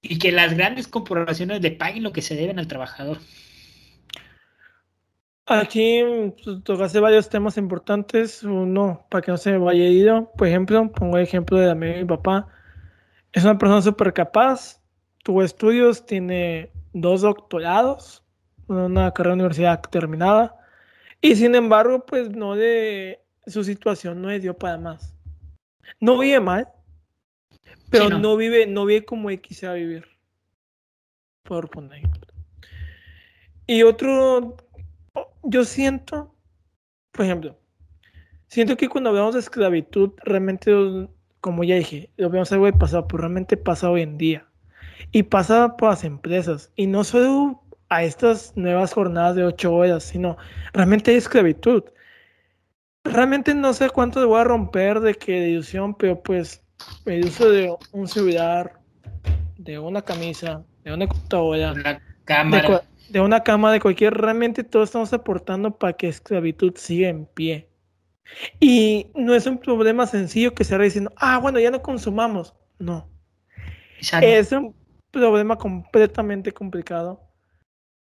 [0.02, 3.20] y que las grandes corporaciones le paguen lo que se deben al trabajador.
[5.46, 6.02] Aquí
[6.44, 8.44] pues, tocaste varios temas importantes.
[8.44, 10.32] Uno, para que no se me vaya ido.
[10.38, 12.48] Por ejemplo, pongo el ejemplo de mi papá.
[13.32, 14.82] Es una persona súper capaz.
[15.24, 18.24] Tuvo estudios, tiene dos doctorados,
[18.68, 20.56] una carrera de universidad terminada.
[21.22, 25.16] Y sin embargo, pues no de su situación no le dio para más.
[26.00, 26.68] No vive mal,
[27.90, 28.38] pero no.
[28.38, 30.06] vive, no vive como él quisiera vivir.
[31.44, 32.34] Por poner ejemplo.
[33.68, 34.58] Y otro
[35.44, 36.34] yo siento,
[37.12, 37.58] por ejemplo,
[38.48, 40.72] siento que cuando hablamos de esclavitud, realmente,
[41.42, 44.48] como ya dije, lo vemos algo de pasado, pero realmente pasa hoy en día.
[45.12, 46.72] Y pasa por las empresas.
[46.76, 50.38] Y no solo a estas nuevas jornadas de ocho horas, sino
[50.72, 51.84] realmente hay esclavitud.
[53.04, 56.64] Realmente no sé cuánto le voy a romper de que de ilusión, pero pues
[57.06, 58.80] el uso de un celular,
[59.58, 64.90] de una camisa, de una computadora, una cámara de una cama, de cualquier, realmente todos
[64.90, 67.70] estamos aportando para que esclavitud siga en pie.
[68.60, 72.56] Y no es un problema sencillo que se haga diciendo, ah, bueno, ya no consumamos.
[72.80, 73.08] No.
[74.22, 74.76] Es un
[75.12, 77.22] problema completamente complicado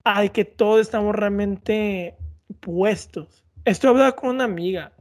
[0.03, 2.17] al que todos estamos realmente
[2.60, 3.45] puestos.
[3.67, 4.93] Esto hablaba con una amiga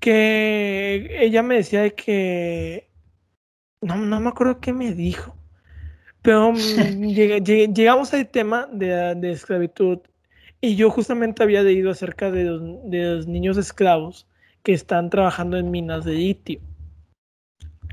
[0.00, 2.90] que ella me decía que
[3.80, 5.36] no, no me acuerdo qué me dijo,
[6.20, 6.54] pero
[6.98, 10.00] llegamos al tema de, esclavitud
[10.60, 14.26] y yo justamente había leído acerca de los, niños esclavos
[14.64, 16.60] que están trabajando en minas de litio.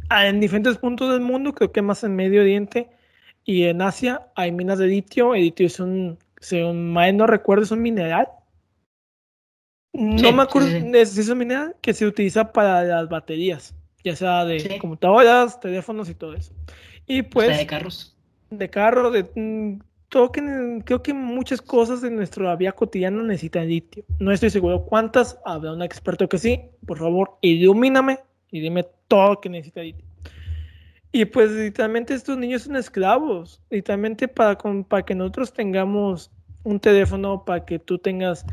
[0.10, 2.89] Ah, en diferentes puntos del mundo, creo que más en Medio Oriente
[3.43, 5.36] y en Asia hay minas de litio.
[5.36, 8.30] El litio es un, según mal no recuerdo, es un mineral.
[9.97, 14.45] No me acuerdo si es un mineral que se utiliza para las baterías, ya sea
[14.45, 16.53] de computadoras, teléfonos y todo eso.
[17.08, 17.58] Y pues...
[17.58, 18.15] de carros
[18.49, 23.67] de carro, de mm, todo que creo que muchas cosas de nuestra vida cotidiana necesitan
[23.67, 24.03] litio.
[24.19, 28.19] No estoy seguro cuántas, habrá un experto que sí, por favor, ilumíname
[28.51, 30.05] y dime todo lo que necesita litio.
[31.12, 36.31] Y pues literalmente estos niños son esclavos, literalmente para, para que nosotros tengamos
[36.63, 38.45] un teléfono, para que tú tengas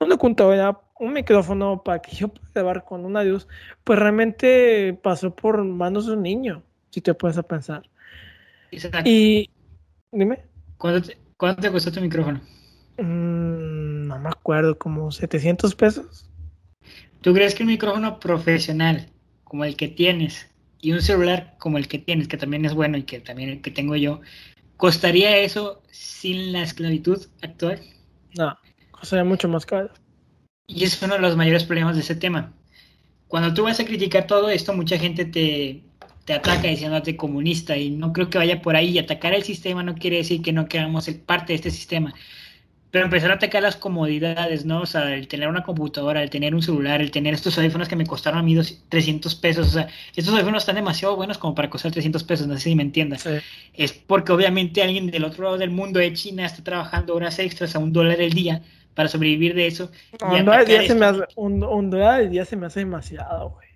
[0.00, 3.48] una computadora, un micrófono, para que yo pueda grabar con una luz,
[3.84, 7.88] pues realmente pasó por manos de un niño, si te puedes a pensar.
[9.04, 9.50] Y
[10.12, 10.40] dime.
[10.76, 11.10] ¿Cuánto
[11.60, 12.40] te, costó tu micrófono?
[12.98, 16.28] Mm, no me acuerdo, como 700 pesos.
[17.20, 19.08] ¿Tú crees que un micrófono profesional
[19.44, 20.48] como el que tienes
[20.80, 23.60] y un celular como el que tienes, que también es bueno y que también el
[23.60, 24.20] que tengo yo,
[24.76, 27.80] costaría eso sin la esclavitud actual?
[28.36, 28.56] No,
[28.98, 29.90] costaría mucho más caro.
[30.66, 32.52] Y es uno de los mayores problemas de ese tema.
[33.26, 35.82] Cuando tú vas a criticar todo esto, mucha gente te,
[36.24, 38.90] te ataca diciéndote comunista y no creo que vaya por ahí.
[38.90, 42.14] Y atacar el sistema no quiere decir que no queramos ser parte de este sistema.
[42.90, 44.82] Pero empezar a atacar las comodidades, ¿no?
[44.82, 47.96] O sea, el tener una computadora, el tener un celular, el tener estos audífonos que
[47.96, 48.58] me costaron a mí
[48.88, 49.68] 300 pesos.
[49.68, 52.74] O sea, estos audífonos están demasiado buenos como para costar 300 pesos, no sé si
[52.74, 53.26] me entiendas.
[53.74, 57.74] Es porque obviamente alguien del otro lado del mundo de China está trabajando horas extras
[57.74, 58.62] a un dólar el día
[58.98, 59.92] para sobrevivir de eso.
[60.20, 63.68] un, dólar día se me hace, un dólar al día se me hace demasiado, güey.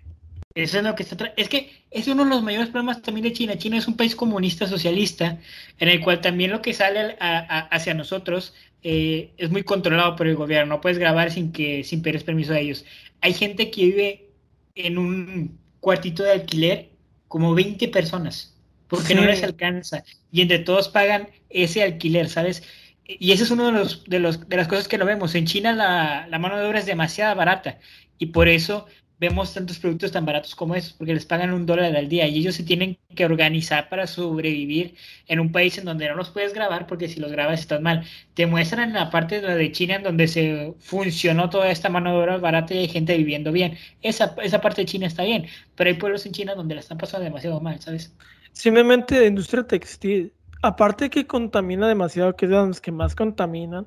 [0.53, 3.31] Eso es lo que está Es que es uno de los mayores problemas también de
[3.31, 3.57] China.
[3.57, 5.39] China es un país comunista socialista
[5.79, 10.35] en el cual también lo que sale hacia nosotros eh, es muy controlado por el
[10.35, 12.83] gobierno, no puedes grabar sin que sin pedir permiso de ellos.
[13.21, 14.29] Hay gente que vive
[14.75, 16.89] en un cuartito de alquiler
[17.29, 18.57] como 20 personas,
[18.89, 22.61] porque no les alcanza, y entre todos pagan ese alquiler, ¿sabes?
[23.05, 25.35] Y ese es uno de los, de los de las cosas que lo vemos.
[25.35, 27.79] En China la, la mano de obra es demasiado barata
[28.17, 28.87] y por eso
[29.23, 32.39] vemos tantos productos tan baratos como esos, porque les pagan un dólar al día y
[32.39, 34.95] ellos se tienen que organizar para sobrevivir
[35.27, 38.03] en un país en donde no los puedes grabar, porque si los grabas estás mal.
[38.33, 42.37] Te muestran la parte de, China en donde se funcionó toda esta mano de obra
[42.37, 43.77] barata y hay gente viviendo bien.
[44.01, 46.97] Esa, esa parte de China está bien, pero hay pueblos en China donde la están
[46.97, 48.13] pasando demasiado mal, ¿sabes?
[48.51, 50.33] Simplemente industria textil,
[50.63, 53.85] aparte que contamina demasiado, que es de las que más contaminan,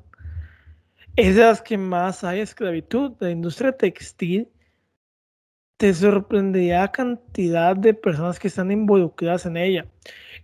[1.16, 3.12] es de las que más hay esclavitud.
[3.18, 4.48] La industria textil
[5.78, 9.86] te sorprendería la cantidad de personas que están involucradas en ella.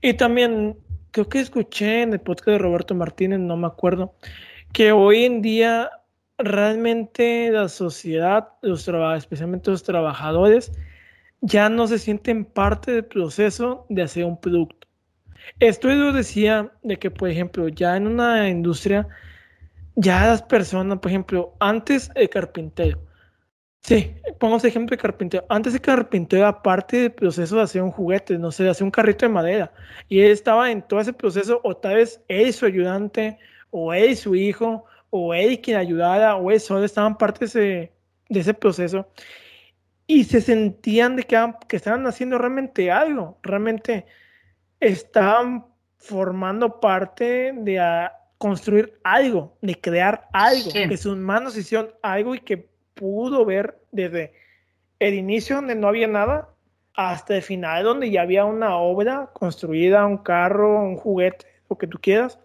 [0.01, 0.79] Y también
[1.11, 4.15] creo que escuché en el podcast de Roberto Martínez, no me acuerdo,
[4.73, 5.91] que hoy en día
[6.39, 10.73] realmente la sociedad, los especialmente los trabajadores,
[11.43, 14.82] ya no se sienten parte del proceso de hacer un producto.
[15.61, 19.09] Esto yo decía de que, por ejemplo, ya en una industria,
[19.97, 23.01] ya las personas, por ejemplo, antes el carpintero,
[23.83, 25.45] Sí, pongamos ejemplo de carpintero.
[25.49, 28.85] Antes de carpintero era parte del proceso de hacer un juguete, no sé, de hacer
[28.85, 29.73] un carrito de madera.
[30.09, 33.39] Y él estaba en todo ese proceso, o tal vez él su ayudante,
[33.71, 37.91] o él su hijo, o él quien ayudara, o él solo estaban parte de
[38.31, 39.09] ese, proceso.
[40.07, 41.37] Y se sentían de que,
[41.69, 44.07] que estaban haciendo realmente algo, realmente
[44.83, 45.65] estaban
[45.97, 52.41] formando parte de a, construir algo, de crear algo, que sus manos hicieron algo y
[52.41, 54.33] que pudo ver desde
[54.99, 56.49] el inicio donde no había nada
[56.95, 61.87] hasta el final donde ya había una obra construida, un carro, un juguete, lo que
[61.87, 62.41] tú quieras.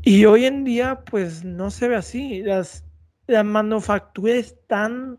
[0.00, 2.42] Y hoy en día pues no se ve así.
[2.42, 2.82] Las,
[3.26, 5.18] la manufactura es tan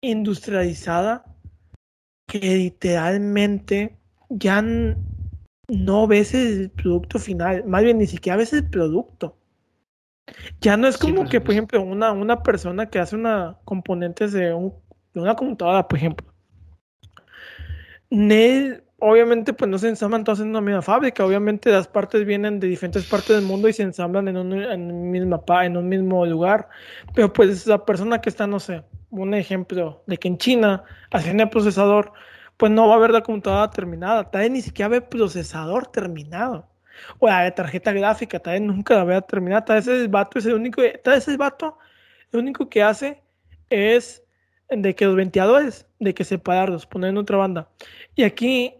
[0.00, 1.24] industrializada
[2.28, 3.96] que literalmente
[4.28, 4.62] ya
[5.68, 9.36] no ves el producto final, más bien ni siquiera ves el producto.
[10.60, 14.52] Ya no es como que, por ejemplo, una, una persona que hace una componentes de,
[14.52, 14.72] un,
[15.14, 16.26] de una computadora, por ejemplo.
[18.98, 21.24] obviamente, pues no se ensamblan todas en una misma fábrica.
[21.24, 25.10] Obviamente, las partes vienen de diferentes partes del mundo y se ensamblan en un, en
[25.10, 26.68] misma, en un mismo lugar.
[27.14, 31.38] Pero, pues, la persona que está, no sé, un ejemplo de que en China hacen
[31.38, 32.12] el procesador,
[32.56, 34.30] pues no va a haber la computadora terminada.
[34.30, 36.68] Tal vez ni siquiera ve procesador terminado.
[37.18, 39.64] O la tarjeta gráfica, tal vez nunca la voy a terminar.
[39.64, 41.78] Tal vez ese vato es el único, tal vez ese vato,
[42.32, 43.22] lo único que hace
[43.70, 44.22] es
[44.70, 47.70] de que los ventiladores, de que separarlos, poner en otra banda.
[48.14, 48.74] Y aquí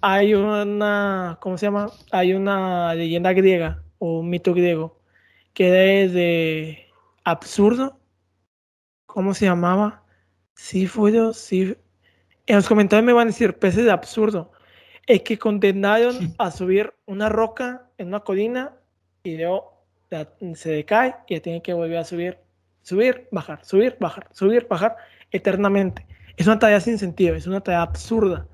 [0.00, 1.90] hay una, ¿cómo se llama?
[2.10, 5.00] Hay una leyenda griega o un mito griego
[5.54, 6.86] que es de
[7.24, 7.98] absurdo.
[9.06, 10.04] ¿Cómo se llamaba?
[10.54, 11.76] Sí, fue sí.
[12.46, 14.50] En los comentarios me van a decir peces de absurdo
[15.06, 18.76] es que condenaron a subir una roca en una colina
[19.22, 19.84] y luego
[20.54, 22.38] se decae y tiene que volver a subir,
[22.82, 24.96] subir, bajar, subir, bajar, subir, bajar
[25.30, 26.06] eternamente.
[26.36, 28.46] Es una tarea sin sentido, es una tarea absurda.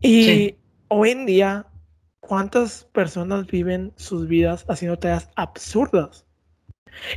[0.00, 0.54] Y
[0.88, 1.66] hoy en día,
[2.20, 6.24] ¿cuántas personas viven sus vidas haciendo tareas absurdas?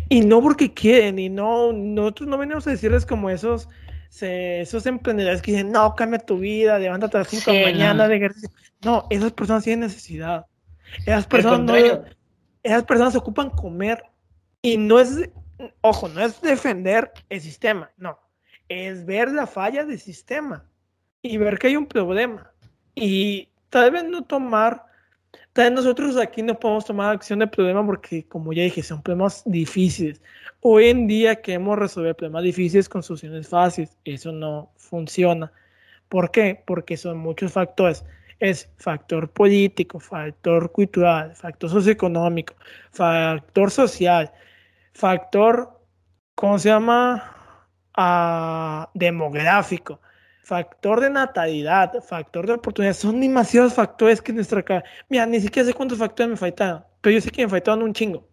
[0.10, 3.70] Y no porque quieren, y no, nosotros no venimos a decirles como esos
[4.20, 8.08] esos emprendedores que dicen, no, cambia tu vida, levántate a las 5 de la mañana
[8.08, 8.50] de ejercicio.
[8.84, 10.46] No, esas personas tienen necesidad.
[11.06, 12.04] Esas personas, no,
[12.64, 14.04] esas personas ocupan comer.
[14.62, 15.30] Y no es,
[15.82, 18.20] ojo, no es defender el sistema, no.
[18.70, 20.66] Es ver la falla del sistema
[21.22, 22.52] y ver que hay un problema.
[22.94, 24.86] Y tal vez no tomar
[25.54, 29.44] Tal nosotros aquí no podemos tomar acción de problema porque, como ya dije, son problemas
[29.46, 30.22] difíciles.
[30.62, 33.98] Hoy en día queremos resolver problemas difíciles con soluciones fáciles.
[34.06, 35.52] Eso no funciona.
[36.08, 36.64] ¿Por qué?
[36.66, 38.06] Porque son muchos factores.
[38.40, 42.56] Es factor político, factor cultural, factor socioeconómico,
[42.92, 44.32] factor social,
[44.94, 45.80] factor,
[46.36, 47.68] ¿cómo se llama?
[47.96, 50.00] Ah, demográfico
[50.44, 54.84] factor de natalidad, factor de oportunidad, son demasiados factores que nuestra.
[55.08, 57.94] Mira, ni siquiera sé cuántos factores me faltaron, pero yo sé que me faltaron un
[57.94, 58.28] chingo.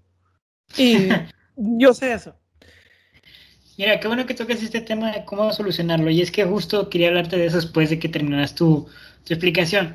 [0.76, 1.11] Y
[1.59, 2.35] yo sé eso.
[3.79, 6.11] Mira, qué bueno que toques este tema de cómo solucionarlo.
[6.11, 8.89] Y es que justo quería hablarte de eso después de que terminaras tu,
[9.29, 9.95] explicación.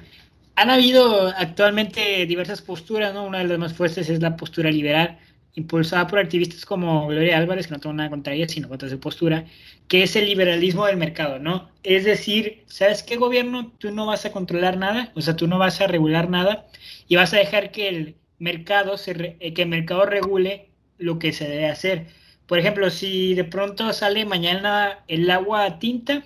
[0.56, 3.26] Han habido actualmente diversas posturas, ¿no?
[3.26, 5.18] Una de las más fuertes es la postura liberal,
[5.56, 9.00] impulsada por activistas como Gloria Álvarez, que no tengo nada contra ella, sino contra su
[9.00, 9.46] postura,
[9.88, 11.70] que es el liberalismo del mercado, ¿no?
[11.84, 13.74] Es decir, ¿sabes qué gobierno?
[13.80, 16.68] Tú no vas a controlar nada, o sea, tú no vas a regular nada
[17.08, 21.34] y vas a dejar que el mercado se eh, que el mercado regule lo que
[21.34, 22.08] se debe hacer.
[22.48, 26.24] Por ejemplo, si de pronto sale mañana el agua tinta,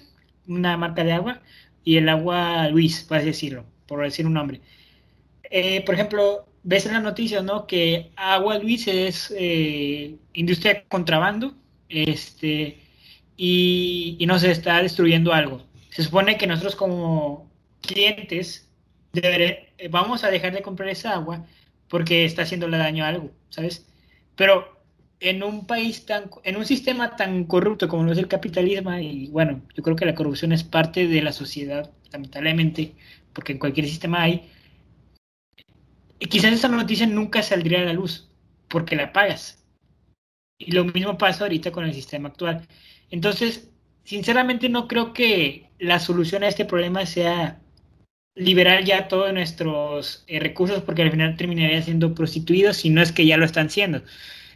[0.48, 1.42] una marca de agua,
[1.84, 4.62] y el agua Luis, por así decirlo, por decir un nombre.
[5.50, 7.68] Eh, por ejemplo, ves en las noticias, ¿no?
[7.68, 11.56] Que agua Luis es eh, industria contrabando,
[11.90, 12.80] este,
[13.38, 15.64] y, y no se está destruyendo algo.
[15.90, 17.50] Se supone que nosotros como
[17.82, 18.68] clientes
[19.90, 21.46] vamos a dejar de comprar esa agua
[21.88, 23.86] porque está haciéndole daño a algo, ¿sabes?
[24.38, 24.78] Pero
[25.20, 29.28] en un país tan, en un sistema tan corrupto como lo es el capitalismo, y
[29.30, 32.94] bueno, yo creo que la corrupción es parte de la sociedad, lamentablemente,
[33.34, 34.50] porque en cualquier sistema hay,
[36.20, 38.30] quizás esa noticia nunca saldría a la luz,
[38.68, 39.66] porque la pagas.
[40.60, 42.68] Y lo mismo pasa ahorita con el sistema actual.
[43.10, 43.72] Entonces,
[44.04, 47.60] sinceramente no creo que la solución a este problema sea
[48.38, 53.12] liberar ya todos nuestros eh, recursos porque al final terminaría siendo prostituidos si no es
[53.12, 54.02] que ya lo están siendo.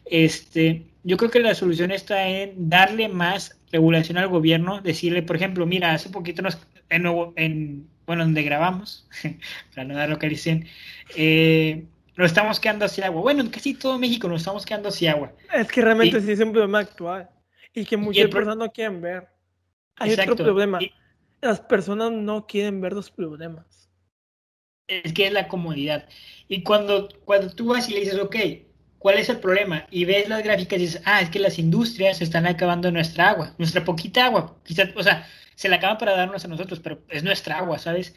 [0.06, 5.36] Este, yo creo que la solución está en darle más regulación al gobierno, decirle, por
[5.36, 6.60] ejemplo, mira, hace poquito nos,
[6.90, 7.06] en,
[7.36, 9.08] en bueno, donde grabamos,
[9.76, 10.66] para no dar localización,
[11.16, 11.86] eh,
[12.18, 13.22] nos estamos quedando sin agua.
[13.22, 15.34] Bueno, en casi todo México nos estamos quedando sin agua.
[15.54, 17.30] Es que realmente sí es un problema actual
[17.74, 19.28] y que muchas personas no quieren ver.
[19.96, 20.80] Hay otro problema
[21.42, 23.90] las personas no quieren ver los problemas.
[24.88, 26.08] Es que es la comodidad.
[26.48, 28.36] Y cuando, cuando tú vas y le dices, ok,
[29.00, 29.88] ¿cuál es el problema?
[29.90, 33.56] Y ves las gráficas y dices, ah, es que las industrias están acabando nuestra agua,
[33.58, 34.58] nuestra poquita agua.
[34.64, 38.16] Quizás, o sea, se la acaban para darnos a nosotros, pero es nuestra agua, ¿sabes?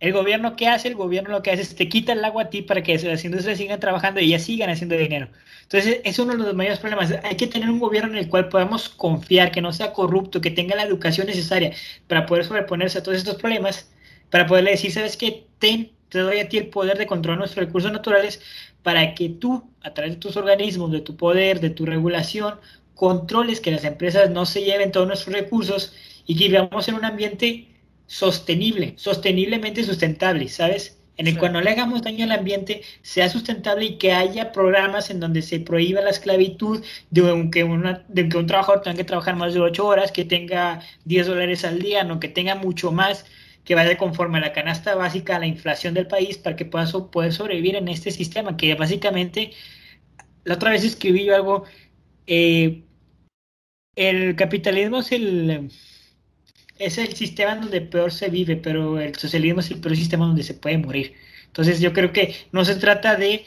[0.00, 0.88] El gobierno, ¿qué hace?
[0.88, 3.24] El gobierno lo que hace es te quita el agua a ti para que las
[3.24, 5.28] industrias sigan trabajando y ellas sigan haciendo dinero.
[5.62, 7.12] Entonces, es uno de los mayores problemas.
[7.22, 10.50] Hay que tener un gobierno en el cual podamos confiar, que no sea corrupto, que
[10.50, 11.72] tenga la educación necesaria
[12.08, 13.90] para poder sobreponerse a todos estos problemas,
[14.30, 15.46] para poderle decir, ¿sabes qué?
[15.58, 18.40] Ten, te doy a ti el poder de controlar nuestros recursos naturales
[18.82, 22.54] para que tú, a través de tus organismos, de tu poder, de tu regulación,
[22.94, 25.94] controles que las empresas no se lleven todos nuestros recursos
[26.26, 27.69] y que vivamos en un ambiente
[28.10, 30.98] sostenible, sosteniblemente sustentable, ¿sabes?
[31.16, 35.10] En el cual no le hagamos daño al ambiente, sea sustentable y que haya programas
[35.10, 39.04] en donde se prohíba la esclavitud de que, una, de que un trabajador tenga que
[39.04, 42.90] trabajar más de ocho horas, que tenga 10 dólares al día, no que tenga mucho
[42.90, 43.26] más,
[43.64, 46.86] que vaya conforme a la canasta básica, a la inflación del país, para que pueda
[47.12, 49.52] poder sobrevivir en este sistema, que básicamente,
[50.44, 51.64] la otra vez escribí yo algo,
[52.26, 52.82] eh,
[53.94, 55.70] el capitalismo es el
[56.80, 60.42] es el sistema donde peor se vive, pero el socialismo es el peor sistema donde
[60.42, 61.14] se puede morir.
[61.46, 63.44] Entonces yo creo que no se trata de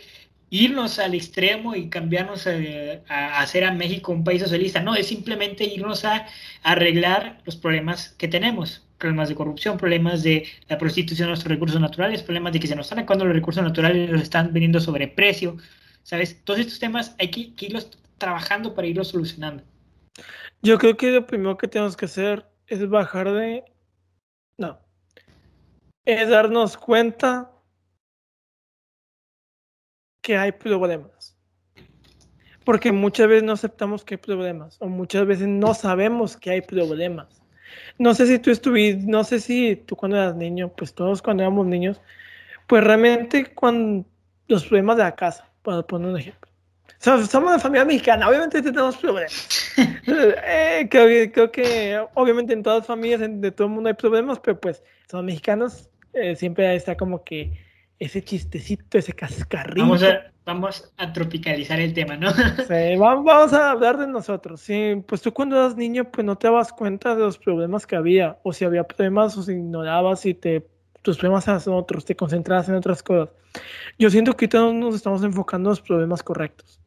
[0.51, 5.63] irnos al extremo y cambiarnos a, hacer a México un país socialista, no, es simplemente
[5.63, 6.27] irnos a,
[6.61, 11.81] arreglar los problemas que tenemos, problemas de corrupción, problemas de la prostitución de nuestros recursos
[11.81, 15.07] naturales, problemas de que se nos están acabando los recursos naturales, los están viniendo sobre
[15.07, 15.57] precio,
[16.03, 16.39] ¿sabes?
[16.43, 19.63] Todos estos temas hay que, que irlos trabajando para irlos solucionando.
[20.61, 23.63] Yo creo que lo primero que tenemos que hacer es bajar de...
[24.57, 24.79] No.
[26.05, 27.51] Es darnos cuenta
[30.21, 31.37] que hay problemas.
[32.65, 36.61] Porque muchas veces no aceptamos que hay problemas o muchas veces no sabemos que hay
[36.61, 37.41] problemas.
[37.97, 41.43] No sé si tú estuviste, no sé si tú cuando eras niño, pues todos cuando
[41.43, 41.99] éramos niños,
[42.67, 44.05] pues realmente cuando
[44.47, 46.52] los problemas de la casa, para poner un ejemplo
[47.03, 49.73] somos una familia mexicana, obviamente tenemos problemas.
[49.77, 54.59] eh, creo, que obviamente en todas las familias de todo el mundo hay problemas, pero
[54.59, 57.51] pues somos mexicanos, eh, siempre está como que
[57.99, 59.85] ese chistecito, ese cascarrillo.
[59.85, 62.31] Vamos a, vamos a tropicalizar el tema, ¿no?
[62.31, 64.61] sí, vamos, a hablar de nosotros.
[64.61, 67.97] Sí, pues tú cuando eras niño, pues no te dabas cuenta de los problemas que
[67.97, 70.65] había, o si había problemas, o si ignorabas y te
[71.01, 73.35] tus problemas eran otros, te concentrabas en otras cosas.
[73.99, 76.79] Yo siento que todos nos estamos enfocando en los problemas correctos.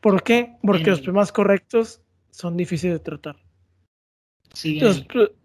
[0.00, 0.56] ¿Por qué?
[0.62, 2.00] Porque los problemas correctos
[2.30, 3.36] son difíciles de tratar.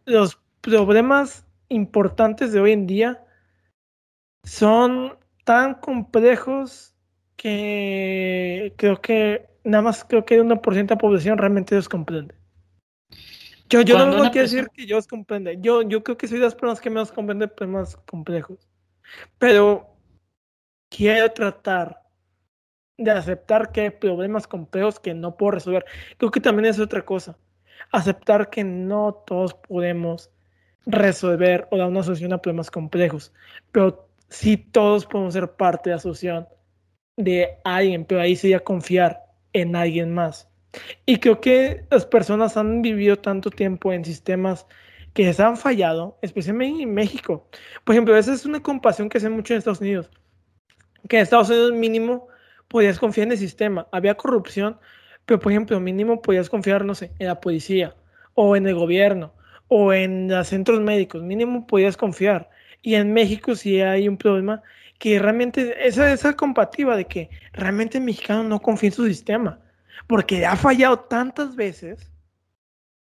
[0.05, 3.25] los, problemas importantes de hoy en día
[4.43, 6.95] son tan complejos
[7.35, 12.35] que creo que nada más creo que el 1% de la población realmente los comprende.
[13.69, 15.57] Yo, yo no, quiero decir que yo los comprende.
[15.59, 18.69] Yo, yo creo que soy de las personas que menos comprenden problemas complejos.
[19.39, 19.97] Pero
[20.89, 22.02] quiero tratar
[22.97, 25.85] de aceptar que hay problemas complejos que no puedo resolver.
[26.17, 27.37] Creo que también es otra cosa.
[27.91, 30.31] Aceptar que no todos podemos
[30.85, 33.33] resolver o dar una solución a problemas complejos,
[33.71, 36.47] pero sí todos podemos ser parte de la solución
[37.17, 39.21] de alguien, pero ahí sería confiar
[39.53, 40.49] en alguien más.
[41.05, 44.65] Y creo que las personas han vivido tanto tiempo en sistemas
[45.13, 47.47] que se han fallado, especialmente en México.
[47.83, 50.09] Por ejemplo, esa es una compasión que se hace mucho en Estados Unidos,
[51.07, 52.27] que en Estados Unidos mínimo
[52.67, 53.87] podías confiar en el sistema.
[53.91, 54.77] Había corrupción,
[55.25, 57.95] pero por ejemplo, mínimo podías confiar, no sé, en la policía
[58.33, 59.33] o en el gobierno
[59.67, 62.49] o en los centros médicos, mínimo podías confiar.
[62.81, 64.61] Y en México sí hay un problema
[64.99, 69.59] que realmente, esa, esa comparativa de que realmente el mexicano no confía en su sistema,
[70.07, 72.11] porque ha fallado tantas veces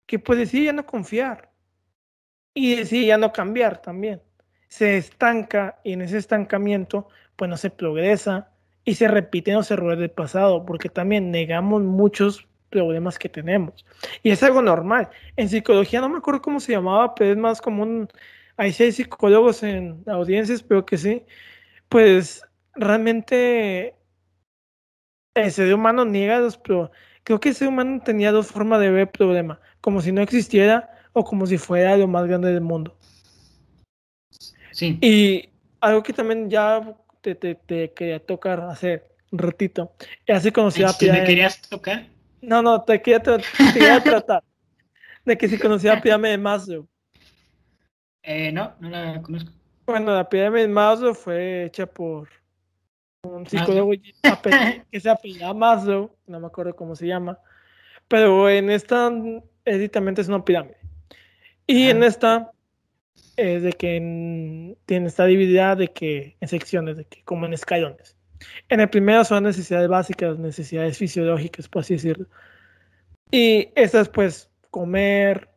[0.06, 1.52] que puede decir ya no confiar
[2.54, 4.22] y decir ya no cambiar también.
[4.68, 8.50] Se estanca y en ese estancamiento pues no se progresa
[8.86, 13.86] y se repiten los errores del pasado, porque también negamos muchos problemas que tenemos.
[14.22, 15.10] Y es algo normal.
[15.36, 18.08] En psicología no me acuerdo cómo se llamaba, pero es más común.
[18.58, 21.24] Hay psicólogos en audiencias, pero que sí.
[21.90, 22.44] Pues
[22.76, 23.96] realmente
[25.34, 26.92] el ser humano niega los pero
[27.24, 30.22] creo que el ser humano tenía dos formas de ver el problema, como si no
[30.22, 32.96] existiera o como si fuera lo más grande del mundo.
[34.72, 34.98] Sí.
[35.02, 36.96] Y algo que también ya
[37.26, 39.92] te, te, te quería tocar hace un ratito,
[40.28, 42.06] así conocía ¿Si me querías tocar?
[42.42, 43.38] No, no, te quería, te
[43.74, 44.44] quería tratar
[45.26, 46.88] de que si conocía la pirámide de Maslow.
[48.22, 49.52] Eh, no, no la conozco.
[49.88, 52.30] Bueno, la pirámide de Maslow fue hecha por
[53.24, 53.92] un psicólogo
[54.92, 57.40] que se apellida Maslow, no me acuerdo cómo se llama,
[58.08, 59.12] pero en esta
[59.66, 60.78] editamente es una pirámide.
[61.66, 62.52] Y en esta
[63.38, 67.54] es de que en, tiene esta dividida de que en secciones, de que como en
[67.54, 68.18] escalones.
[68.70, 72.28] En el primero son necesidades básicas, necesidades fisiológicas, por así decirlo.
[73.32, 75.50] Y estas, pues, comer,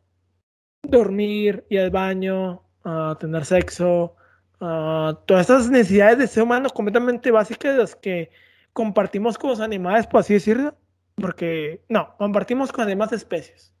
[0.83, 4.15] dormir, ir al baño, uh, tener sexo,
[4.59, 8.31] uh, todas estas necesidades de ser humano completamente básicas, las que
[8.73, 10.75] compartimos con los animales, por así decirlo.
[11.15, 13.73] Porque, no, compartimos con las demás especies.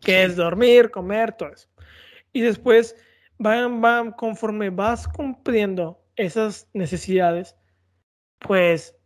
[0.00, 1.68] Que es dormir, comer, todo eso.
[2.34, 2.96] Y después,
[3.38, 7.56] van, van, conforme vas cumpliendo esas necesidades,
[8.40, 8.96] pues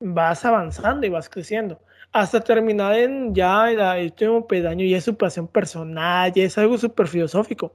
[0.00, 1.82] vas avanzando y vas creciendo.
[2.12, 7.08] Hasta terminar en ya el último pedaño, y es superación personal, ya es algo súper
[7.08, 7.74] filosófico.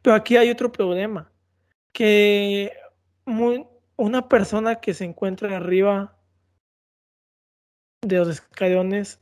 [0.00, 1.30] Pero aquí hay otro problema,
[1.92, 2.72] que
[3.96, 6.16] una persona que se encuentra arriba
[8.02, 9.20] de los escalones,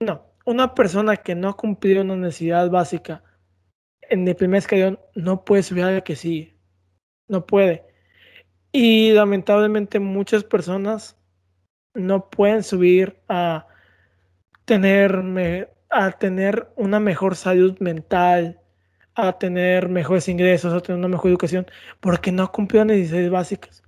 [0.00, 3.22] no, una persona que no ha cumplido una necesidad básica
[4.14, 6.54] en el primer escalón no puede subir a la que sigue
[7.28, 7.84] no puede.
[8.72, 11.16] Y lamentablemente muchas personas
[11.94, 13.66] no pueden subir a
[14.64, 18.60] tener, a tener una mejor salud mental,
[19.14, 21.66] a tener mejores ingresos, a tener una mejor educación,
[22.00, 23.82] porque no cumplieron necesidades básicas.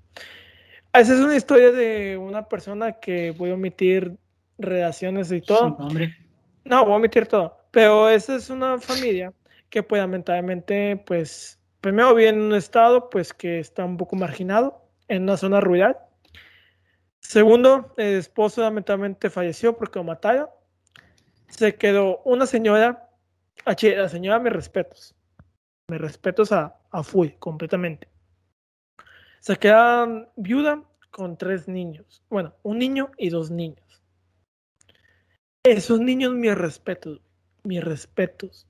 [0.93, 4.17] Esa es una historia de una persona que voy a omitir
[4.57, 5.77] relaciones y todo.
[6.65, 7.59] No, voy a omitir todo.
[7.71, 9.33] Pero esa es una familia
[9.77, 14.89] que pues lamentablemente pues primero vive en un estado pues que está un poco marginado,
[15.07, 15.99] en una zona rural.
[17.21, 20.49] Segundo, el esposo lamentablemente falleció porque lo mataron.
[21.49, 23.11] Se quedó una señora,
[23.67, 25.15] la señora me respetos,
[25.91, 28.09] me respetos a, a full, completamente.
[29.41, 34.03] Se queda viuda con tres niños, bueno, un niño y dos niños.
[35.65, 37.21] Esos niños, mis respetos,
[37.63, 38.67] mis respetos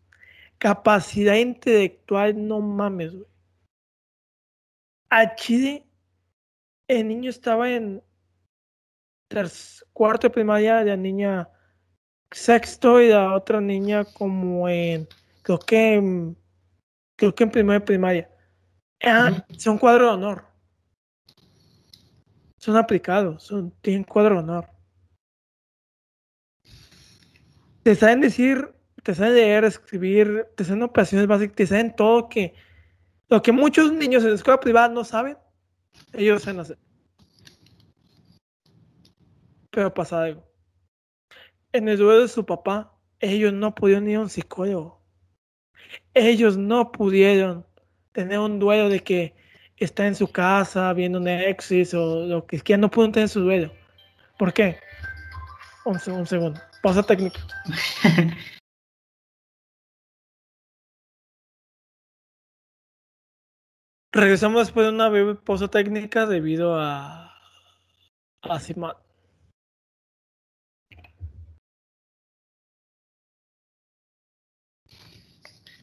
[0.59, 3.27] Capacidad intelectual, no mames, güey.
[5.11, 5.87] A Chile,
[6.89, 8.03] el niño estaba en
[9.93, 11.49] cuarto de primaria, la niña
[12.31, 15.09] sexto y la otra niña como en,
[15.43, 16.37] creo que en,
[17.17, 18.31] creo que en primera primaria.
[19.05, 20.45] Ah, son cuadro de honor.
[22.59, 24.69] Son aplicados, son, tienen cuadro de honor.
[27.83, 28.76] Te saben decir
[29.07, 32.55] te saben leer, escribir, te saben operaciones básicas, te saben todo que
[33.29, 35.39] lo que muchos niños en la escuela privada no saben,
[36.13, 36.77] ellos saben hacer.
[39.71, 40.45] Pero pasa algo.
[41.71, 45.01] En el duelo de su papá, ellos no pudieron ir a un psicólogo.
[46.13, 47.65] Ellos no pudieron
[48.11, 49.37] tener un duelo de que
[49.77, 53.73] está en su casa viendo Netflix o lo que quiera, no pudieron tener su duelo.
[54.37, 54.81] ¿Por qué?
[55.85, 56.61] Un segundo.
[56.83, 57.39] Pausa técnica.
[64.17, 67.35] Regresamos después de una breve pausa técnica debido a,
[68.41, 68.95] a Simón.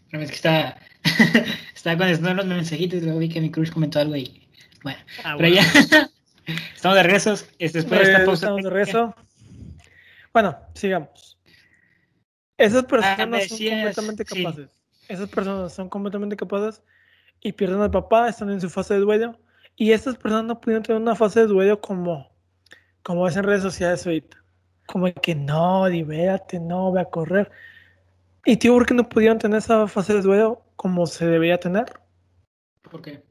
[0.10, 0.80] Pero es que está,
[1.76, 4.50] estaba contestando los mensajitos y luego vi que mi crush comentó algo ahí.
[4.82, 5.62] Bueno, ah, pero ya
[6.76, 7.34] estamos de regreso.
[7.60, 8.48] Este, después de esta pausa.
[8.48, 9.16] Estamos de regreso.
[10.34, 11.38] Bueno, sigamos.
[12.58, 14.70] Esas personas ah, son completamente capaces.
[15.08, 16.82] Esas personas son completamente capaces
[17.44, 19.38] y pierden al papá, están en su fase de duelo
[19.76, 22.32] Y estas personas no pudieron tener una fase de duelo como,
[23.04, 24.44] como es en redes sociales ahorita.
[24.88, 27.52] Como que no, libérate, no, voy a correr.
[28.46, 31.86] Y tío, ¿por qué no pudieron tener esa fase de duelo como se debería tener?
[32.90, 33.24] ¿Por qué?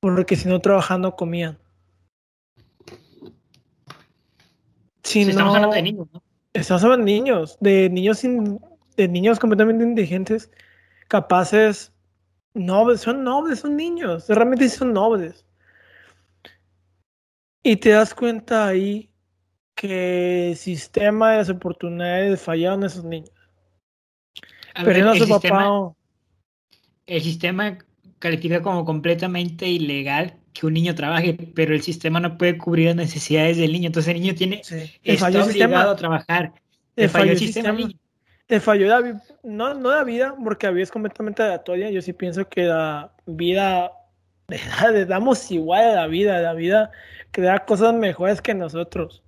[0.00, 1.58] Porque si no trabajando comían.
[5.02, 6.22] Si no, estamos hablando de niños, ¿no?
[6.52, 10.50] Estamos hablando de niños, de niños, de niños completamente indigentes,
[11.08, 11.92] capaces,
[12.56, 15.44] nobles, son nobles, son niños, realmente son nobles.
[17.62, 19.10] Y te das cuenta ahí
[19.74, 23.30] que el sistema de las oportunidades fallaron a esos niños.
[24.84, 25.92] Pero el, sistema,
[27.06, 27.78] el sistema
[28.18, 32.96] califica como completamente ilegal que un niño trabaje, pero el sistema no puede cubrir las
[32.96, 33.88] necesidades del niño.
[33.88, 34.76] Entonces el niño tiene sí.
[35.02, 35.90] está obligado sistema.
[35.90, 36.52] a trabajar.
[36.96, 37.76] Le falló el sistema.
[37.76, 38.00] sistema.
[38.48, 41.90] Le falló la no, no la vida, porque la vida es completamente aleatoria.
[41.90, 43.90] Yo sí pienso que la vida
[44.48, 46.40] le damos igual a la vida.
[46.40, 46.92] La vida
[47.32, 49.24] crea cosas mejores que nosotros.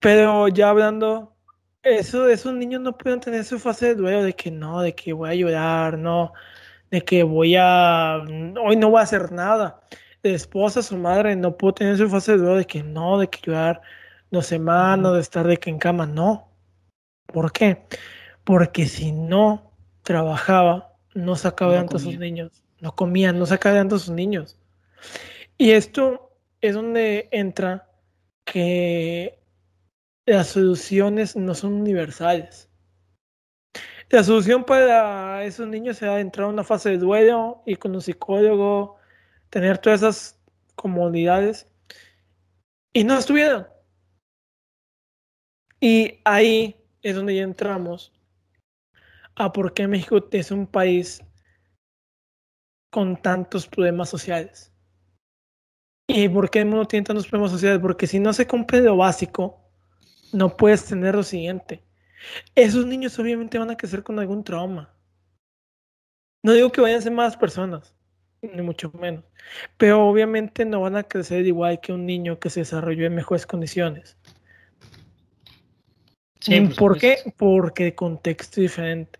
[0.00, 1.36] Pero ya hablando,
[1.82, 5.12] eso, esos niños no pueden tener su fase de duelo de que no, de que
[5.12, 6.32] voy a llorar, no,
[6.90, 8.16] de que voy a,
[8.62, 9.80] hoy no voy a hacer nada.
[10.22, 13.28] De esposa, su madre, no puedo tener su fase de duelo de que no, de
[13.28, 13.80] que llorar
[14.30, 16.48] dos semanas, de estar de que en cama, no.
[17.26, 17.84] ¿Por qué?
[18.44, 19.72] Porque si no
[20.02, 24.10] trabajaba, no sacaba no de a sus niños, no comían, no sacaba de a sus
[24.10, 24.58] niños.
[25.58, 27.88] Y esto es donde entra
[28.44, 29.38] que
[30.26, 32.68] las soluciones no son universales.
[34.10, 38.02] La solución para esos niños será entrar a una fase de duelo, ir con un
[38.02, 38.96] psicólogo,
[39.50, 40.40] tener todas esas
[40.74, 41.68] comodidades.
[42.92, 43.68] Y no estuvieron.
[45.80, 48.12] Y ahí es donde ya entramos
[49.34, 51.22] a por qué México es un país
[52.90, 54.72] con tantos problemas sociales.
[56.06, 57.78] ¿Y por qué el mundo tiene tantos problemas sociales?
[57.80, 59.60] Porque si no se cumple lo básico,
[60.32, 61.82] no puedes tener lo siguiente.
[62.54, 64.94] Esos niños obviamente van a crecer con algún trauma.
[66.42, 67.94] No digo que vayan a ser más personas,
[68.42, 69.24] ni mucho menos.
[69.76, 73.46] Pero obviamente no van a crecer igual que un niño que se desarrolló en mejores
[73.46, 74.18] condiciones.
[76.46, 77.18] Por, ¿Por qué?
[77.36, 79.18] Porque contexto diferente.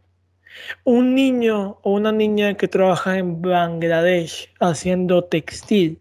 [0.84, 6.00] Un niño o una niña que trabaja en Bangladesh haciendo textil.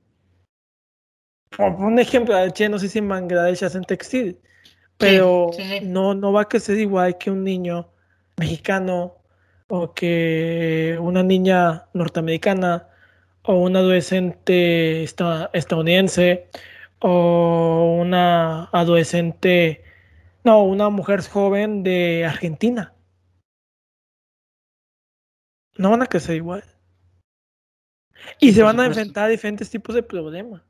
[1.56, 2.36] Por un ejemplo,
[2.70, 4.38] no sé si en Bangladesh hacen textil,
[4.98, 5.52] pero
[5.84, 7.90] No, no va a crecer igual que un niño
[8.38, 9.16] mexicano
[9.68, 12.88] o que una niña norteamericana
[13.44, 16.50] o un adolescente estadounidense
[17.00, 19.84] o una adolescente,
[20.44, 22.94] no, una mujer joven de Argentina.
[25.78, 26.64] No van a crecer igual.
[28.40, 30.62] Y se van a enfrentar a diferentes tipos de problemas.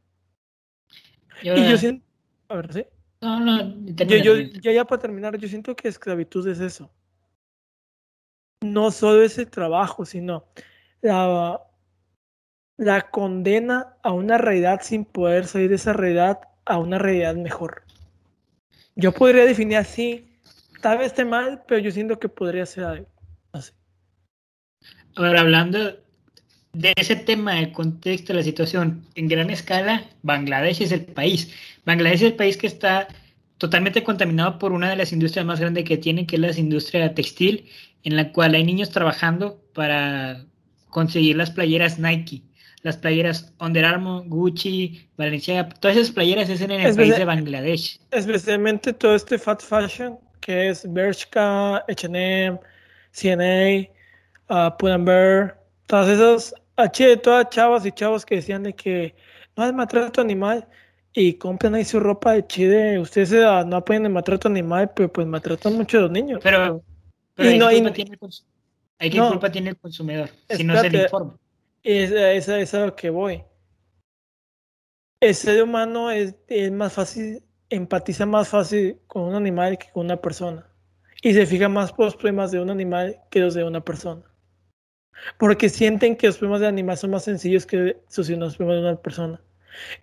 [1.41, 2.05] y yo siento,
[2.47, 2.86] a ver, ¿sí?
[3.22, 6.89] No, no, yo, yo, ya para terminar, yo siento que esclavitud es eso.
[8.61, 10.45] No solo ese trabajo, sino
[11.01, 11.61] la,
[12.78, 17.84] la condena a una realidad sin poder salir de esa realidad a una realidad mejor.
[18.96, 20.26] Yo podría definir así,
[20.82, 23.08] tal vez esté mal, pero yo siento que podría ser
[23.54, 23.72] así.
[25.16, 25.98] Ahora, hablando
[26.74, 31.54] de ese tema, del contexto la situación, en gran escala, Bangladesh es el país.
[31.86, 33.08] Bangladesh es el país que está
[33.58, 37.14] totalmente contaminado por una de las industrias más grandes que tiene, que es la industria
[37.14, 37.66] textil,
[38.04, 40.46] en la cual hay niños trabajando para
[40.90, 42.44] conseguir las playeras Nike,
[42.82, 48.00] las playeras Under Armour, Gucci, Balenciaga, todas esas playeras es en el país de Bangladesh.
[48.12, 52.60] Especialmente todo este fat fashion, que es Bershka, H&M,
[53.12, 53.90] CNA,
[54.50, 59.16] uh, Pull&Bear, todas esas, H, todas chavas y chavos que decían de que
[59.58, 60.66] no hay maltrato animal
[61.14, 63.00] y compran ahí su ropa de chile.
[63.00, 63.32] Ustedes
[63.66, 66.40] no apoyan el maltrato animal, pero pues maltratan mucho a los niños.
[66.42, 66.82] Pero,
[67.36, 68.30] pero no, culpa tiene el
[69.02, 71.38] hay que culpa tiene el consumidor si no se le informa.
[71.84, 73.44] Es, es, a lo que voy.
[75.22, 76.36] El ser humano es,
[76.72, 80.66] más fácil, empatiza más fácil con un animal que con una persona.
[81.22, 84.24] Y se fija más por los problemas de un animal que los de una persona.
[85.38, 89.02] Porque sienten que los problemas de animal son más sencillos que los problemas de una
[89.02, 89.42] persona.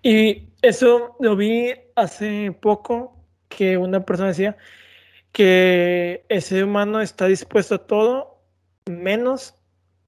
[0.03, 3.17] Y eso lo vi hace poco,
[3.49, 4.57] que una persona decía
[5.33, 8.43] que el ser humano está dispuesto a todo
[8.87, 9.56] menos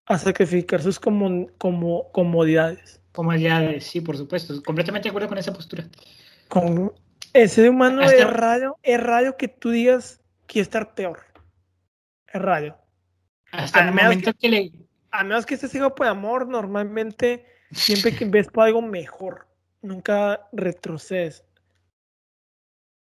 [0.09, 3.01] a sacrificar sus como, como comodidades.
[3.13, 4.63] Comodidades, sí, por supuesto.
[4.63, 5.87] Completamente de acuerdo con esa postura.
[6.49, 6.93] Con,
[7.35, 11.21] el ser humano es raro, es raro que tú digas que estar peor.
[12.27, 12.79] Es raro.
[13.53, 14.73] Hasta el momento que, le,
[15.11, 19.47] a menos que estés ciego por amor, normalmente siempre que ves por algo mejor,
[19.83, 21.45] nunca retrocedes.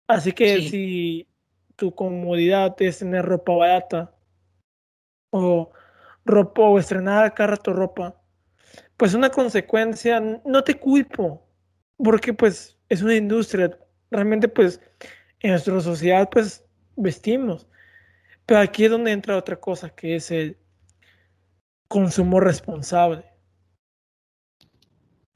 [0.07, 1.29] Así que si
[1.77, 4.15] tu comodidad es tener ropa barata
[5.31, 5.71] o
[6.25, 8.21] ropa o estrenar cada rato ropa,
[8.97, 11.47] pues una consecuencia, no te culpo,
[11.97, 13.79] porque pues es una industria,
[14.11, 14.81] realmente pues
[15.41, 16.65] en nuestra sociedad pues
[16.97, 17.67] vestimos,
[18.47, 20.59] pero aquí es donde entra otra cosa que es el
[21.89, 23.25] consumo responsable.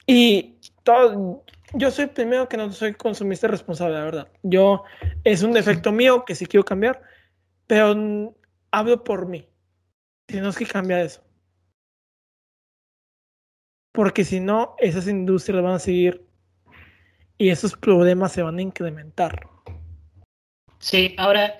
[0.06, 4.28] Y todo, yo soy primero que no soy consumista responsable, la verdad.
[4.42, 4.84] Yo
[5.24, 7.02] es un defecto mío que sí quiero cambiar,
[7.66, 8.34] pero
[8.70, 9.47] hablo por mí.
[10.28, 11.22] Tenemos que cambiar eso.
[13.92, 16.26] Porque si no, esas industrias van a seguir
[17.38, 19.48] y esos problemas se van a incrementar.
[20.80, 21.58] Sí, ahora,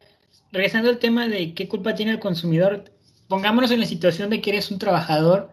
[0.52, 2.84] regresando al tema de qué culpa tiene el consumidor,
[3.26, 5.50] pongámonos en la situación de que eres un trabajador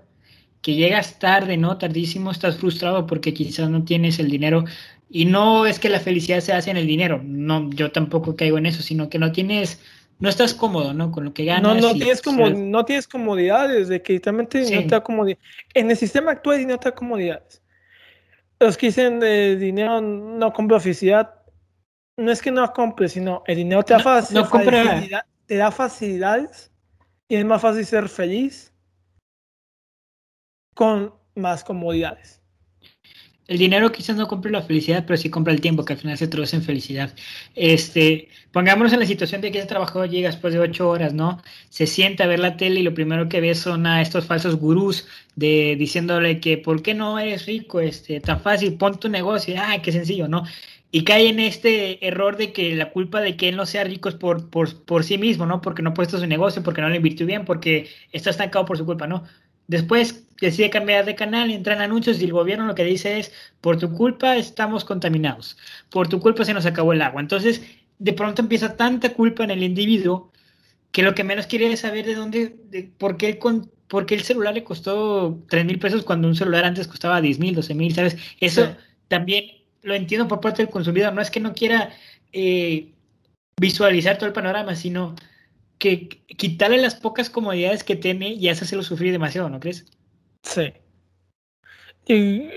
[0.62, 1.78] que llegas tarde, ¿no?
[1.78, 4.66] Tardísimo, estás frustrado porque quizás no tienes el dinero.
[5.10, 8.58] Y no es que la felicidad se hace en el dinero, no, yo tampoco caigo
[8.58, 9.80] en eso, sino que no tienes,
[10.20, 11.12] no estás cómodo, ¿no?
[11.12, 11.76] Con lo que ganas.
[11.76, 15.38] No, no, tienes, como, no tienes comodidades, de que literalmente no te da comodidad.
[15.74, 17.62] En el sistema actual no te da comodidades.
[18.60, 21.36] Los que dicen de dinero no compra felicidad,
[22.18, 26.72] no es que no compre, sino el dinero te da, facilidad, te da facilidades
[27.28, 28.74] y es más fácil ser feliz
[30.74, 32.42] con más comodidades.
[33.48, 36.18] El dinero quizás no compre la felicidad, pero sí compra el tiempo, que al final
[36.18, 37.14] se traduce en felicidad.
[37.54, 41.42] Este, pongámonos en la situación de que ese trabajador llega después de ocho horas, ¿no?
[41.70, 44.56] Se sienta a ver la tele y lo primero que ve son a estos falsos
[44.56, 47.82] gurús de diciéndole que ¿por qué no eres rico?
[47.82, 50.44] Este, tan fácil, pon tu negocio, ay, qué sencillo, ¿no?
[50.92, 54.10] Y cae en este error de que la culpa de que él no sea rico
[54.10, 55.62] es por, por, por sí mismo, ¿no?
[55.62, 58.78] Porque no ha puesto su negocio, porque no lo invirtió bien, porque está estancado por
[58.78, 59.24] su culpa, ¿no?
[59.68, 63.32] Después decide cambiar de canal, entran anuncios y el gobierno lo que dice es,
[63.62, 65.58] por tu culpa estamos contaminados,
[65.90, 67.22] por tu culpa se nos acabó el agua.
[67.22, 67.62] Entonces,
[68.00, 70.32] de pronto empieza tanta culpa en el individuo
[70.92, 74.16] que lo que menos quiere es saber de dónde, de por, qué con, por qué
[74.16, 77.74] el celular le costó 3 mil pesos cuando un celular antes costaba 10 mil, 12
[77.76, 78.18] mil, ¿sabes?
[78.40, 78.76] Eso
[79.08, 79.46] también
[79.82, 81.92] lo entiendo por parte del consumidor, no es que no quiera
[82.32, 82.94] eh,
[83.60, 85.16] visualizar todo el panorama, sino
[85.78, 86.08] que
[86.38, 89.86] quitarle las pocas comodidades que tiene y hacerlo sufrir demasiado, ¿no crees?
[90.46, 90.74] Sí.
[92.08, 92.50] Y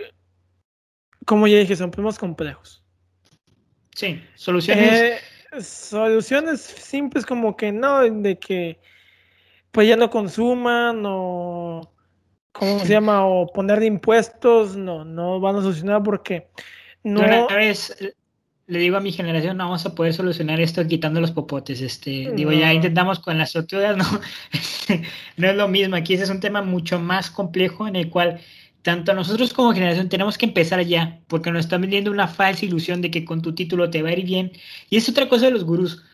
[1.25, 2.85] como ya dije, son problemas complejos.
[3.95, 4.93] Sí, soluciones.
[4.93, 8.79] Eh, soluciones simples como que no, de que
[9.71, 11.93] pues ya no consuman o
[12.53, 13.27] ¿cómo se llama?
[13.27, 16.49] o poner impuestos, no, no van a solucionar porque
[17.03, 17.21] no.
[17.21, 17.97] Una vez
[18.69, 21.81] le digo a mi generación, no vamos a poder solucionar esto quitando los popotes.
[21.81, 24.05] Este, digo, ya intentamos con las tortugas, no,
[25.39, 25.97] no es lo mismo.
[25.97, 28.41] Aquí ese es un tema mucho más complejo en el cual
[28.83, 33.01] tanto nosotros como generación tenemos que empezar ya, porque nos están vendiendo una falsa ilusión
[33.03, 34.53] de que con tu título te va a ir bien.
[34.91, 36.05] Y es otra cosa de los gurús.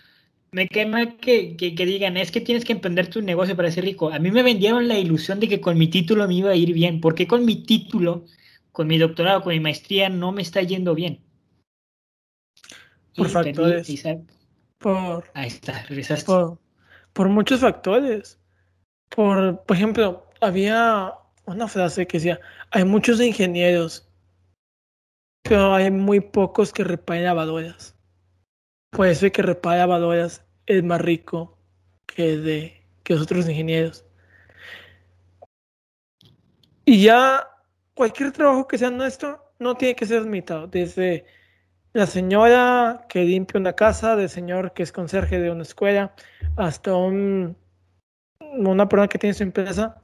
[0.53, 3.85] Me quema que, que, que digan, es que tienes que emprender tu negocio para ser
[3.85, 4.11] rico.
[4.13, 6.73] A mí me vendieron la ilusión de que con mi título me iba a ir
[6.73, 7.01] bien.
[7.01, 8.27] ¿Por qué con mi título,
[8.73, 11.24] con mi doctorado, con mi maestría no me está yendo bien?
[13.17, 14.05] Por factores.
[14.79, 15.85] por, Ahí está,
[16.27, 16.59] por,
[17.13, 18.41] por, muchos factores.
[19.09, 21.13] Por, por ejemplo, había
[21.47, 22.41] una frase que decía,
[22.71, 24.09] hay muchos ingenieros,
[25.43, 27.97] pero hay muy pocos que reparen lavadoras.
[28.91, 31.59] Por eso que repara lavadoras es más rico
[32.07, 34.05] que, de, que los otros ingenieros.
[36.85, 37.49] Y ya
[37.95, 40.67] cualquier trabajo que sea nuestro no tiene que ser limitado.
[40.67, 41.25] Desde
[41.95, 46.13] la señora que limpia una casa, del señor que es conserje de una escuela,
[46.57, 47.57] hasta un,
[48.41, 50.03] una persona que tiene su empresa.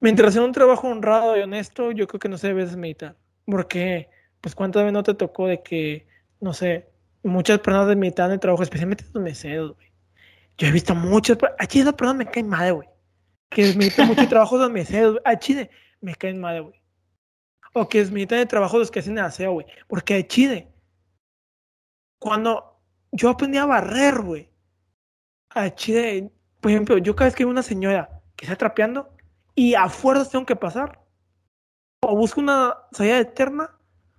[0.00, 3.16] Mientras sea un trabajo honrado y honesto, yo creo que no se debe desmeditar.
[3.46, 6.08] Porque, pues, ¿cuántas veces no te tocó de que,
[6.40, 6.90] no sé,
[7.22, 9.92] muchas personas desmeditan el trabajo, especialmente los meseros, güey?
[10.58, 12.88] Yo he visto muchas, a Chile esa persona me cae mal, güey.
[13.50, 15.70] Que desmeditan mucho trabajo de los meseros, a Chile
[16.00, 16.79] me caen mal, güey
[17.72, 19.66] o que es mitad de trabajo los que hacen el aseo, güey.
[19.86, 20.72] Porque de Chile,
[22.18, 22.80] cuando
[23.12, 24.50] yo aprendí a barrer, güey,
[25.50, 29.14] a Chile, por ejemplo, yo cada vez que veo una señora que está trapeando
[29.54, 31.04] y a fuerzas tengo que pasar,
[32.02, 33.76] o busco una salida eterna,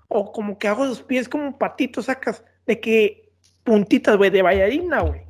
[0.08, 3.34] o como que hago los pies como patitos, sacas de que
[3.64, 5.22] puntitas, güey, de bailarina, güey.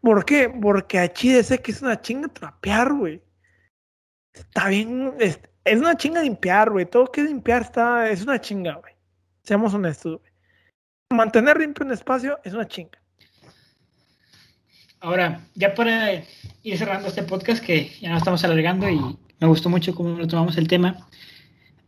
[0.00, 0.48] ¿Por qué?
[0.48, 3.22] Porque a Chile sé que es una chinga trapear, güey.
[4.32, 6.86] Está bien, es una chinga limpiar, güey.
[6.86, 8.94] Todo que limpiar está, es una chinga, güey.
[9.42, 10.30] Seamos honestos, güey.
[11.10, 13.00] Mantener limpio un espacio es una chinga.
[15.00, 16.12] Ahora, ya para
[16.62, 19.00] ir cerrando este podcast que ya nos estamos alargando y
[19.40, 21.08] me gustó mucho cómo lo tomamos el tema.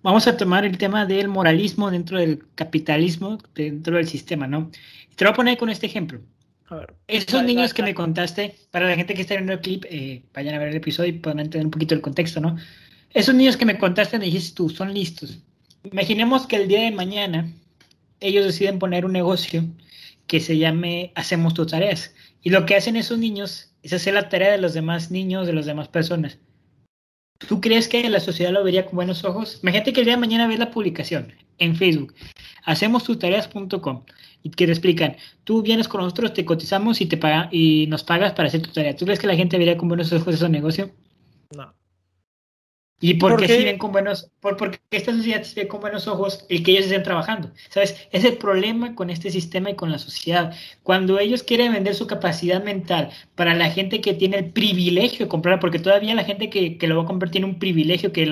[0.02, 4.70] Vamos a tomar el tema del moralismo dentro del capitalismo, dentro del sistema, ¿no?
[5.14, 6.20] Te lo voy a poner con este ejemplo.
[6.66, 9.84] A ver, Esos niños que me contaste, para la gente que está viendo el clip,
[9.90, 12.56] eh, vayan a ver el episodio y puedan entender un poquito el contexto, ¿no?
[13.14, 15.38] Esos niños que me contaste, me dijiste tú, son listos.
[15.84, 17.52] Imaginemos que el día de mañana
[18.20, 19.64] ellos deciden poner un negocio
[20.26, 22.14] que se llame Hacemos tus tareas.
[22.42, 25.52] Y lo que hacen esos niños es hacer la tarea de los demás niños, de
[25.52, 26.38] las demás personas.
[27.48, 29.58] ¿Tú crees que la sociedad lo vería con buenos ojos?
[29.62, 32.14] Imagínate que el día de mañana ves la publicación en Facebook,
[32.64, 34.04] hacemos tus tareas.com
[34.42, 38.04] y que te explican, tú vienes con nosotros, te cotizamos y, te paga, y nos
[38.04, 38.96] pagas para hacer tu tarea.
[38.96, 40.90] ¿Tú crees que la gente vería con buenos ojos ese negocio?
[41.56, 41.74] No.
[43.04, 46.06] ¿Y por, qué, si ven con buenos, por, porque esta sociedad se ve con buenos
[46.06, 47.50] ojos el que ellos estén trabajando?
[47.68, 47.96] ¿Sabes?
[48.12, 50.54] Es el problema con este sistema y con la sociedad.
[50.84, 55.28] Cuando ellos quieren vender su capacidad mental para la gente que tiene el privilegio de
[55.28, 58.24] comprar, porque todavía la gente que, que lo va a comprar tiene un privilegio que,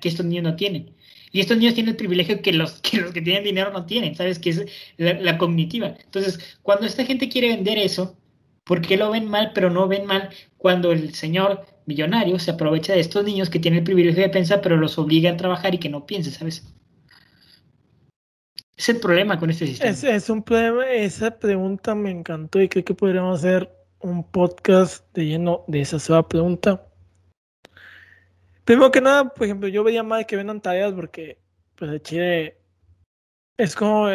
[0.00, 0.90] que estos niños no tienen.
[1.30, 4.16] Y estos niños tienen el privilegio que los que, los que tienen dinero no tienen,
[4.16, 4.40] ¿sabes?
[4.40, 4.64] Que es
[4.96, 5.94] la, la cognitiva.
[6.02, 8.16] Entonces, cuando esta gente quiere vender eso,
[8.64, 12.92] ¿por qué lo ven mal, pero no ven mal cuando el señor millonario se aprovecha
[12.92, 15.78] de estos niños que tienen el privilegio de pensar, pero los obliga a trabajar y
[15.78, 16.64] que no piensen, ¿sabes?
[18.76, 19.90] Es el problema con este sistema.
[19.90, 25.26] Es, un problema, esa pregunta me encantó y creo que podríamos hacer un podcast de
[25.26, 26.86] lleno de esa sola pregunta.
[28.64, 31.38] Primero que nada, por ejemplo, yo veía más que vendan tareas porque,
[31.76, 32.58] pues, de Chile
[33.56, 34.08] es como.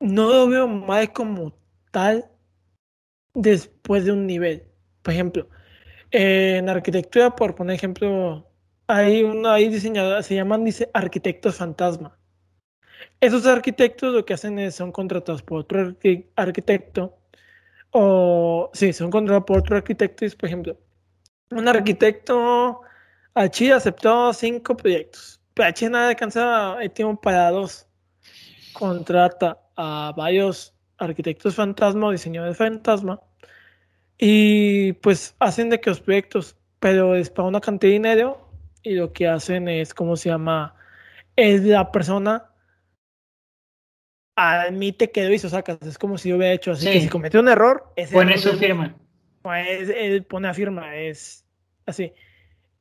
[0.00, 1.56] No lo veo mal como
[1.90, 2.28] tal
[3.34, 4.64] después de un nivel.
[5.02, 5.48] Por ejemplo,
[6.18, 8.48] en arquitectura, por poner ejemplo,
[8.86, 12.18] hay uno ahí diseñador, se llaman dice, arquitectos fantasma.
[13.20, 15.94] Esos arquitectos lo que hacen es, son contratados por otro
[16.36, 17.18] arquitecto,
[17.90, 20.78] o sí, son contratados por otro arquitecto, y por ejemplo,
[21.50, 22.80] un arquitecto
[23.34, 27.86] H aceptó cinco proyectos, pero H nada alcanza el tiempo para dos.
[28.72, 33.20] Contrata a varios arquitectos fantasma o diseñadores fantasma
[34.18, 38.48] y pues hacen de que los proyectos, pero es para una cantidad de dinero
[38.82, 40.74] y lo que hacen es, ¿cómo se llama?
[41.34, 42.50] Es la persona
[44.36, 45.78] admite que lo hizo, sacas.
[45.82, 48.94] Es como si yo hubiera hecho así, que si cometió un error, pone su firma.
[49.42, 51.44] Pues él pone a firma, es
[51.86, 52.12] así.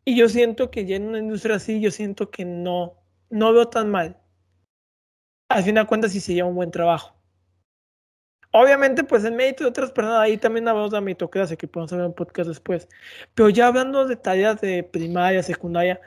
[0.04, 3.68] Y yo siento que ya en una industria así, yo siento que no, no veo
[3.68, 4.18] tan mal.
[5.50, 7.15] Al fin de cuentas, si se lleva un buen trabajo.
[8.58, 11.92] Obviamente, pues en mérito de otras personas, ahí también hablamos de la meritocracia, que podemos
[11.92, 12.88] hacer un podcast después.
[13.34, 16.00] Pero ya hablando de tareas de primaria, secundaria,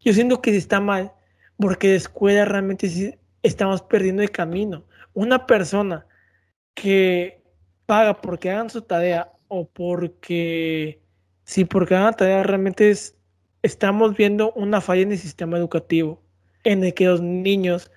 [0.00, 1.12] yo siento que está mal,
[1.56, 4.84] porque de escuela realmente sí estamos perdiendo el camino.
[5.12, 6.06] Una persona
[6.74, 7.42] que
[7.84, 11.02] paga porque hagan su tarea o porque,
[11.42, 13.16] sí, porque hagan tarea, realmente es,
[13.62, 16.22] estamos viendo una falla en el sistema educativo,
[16.62, 17.90] en el que los niños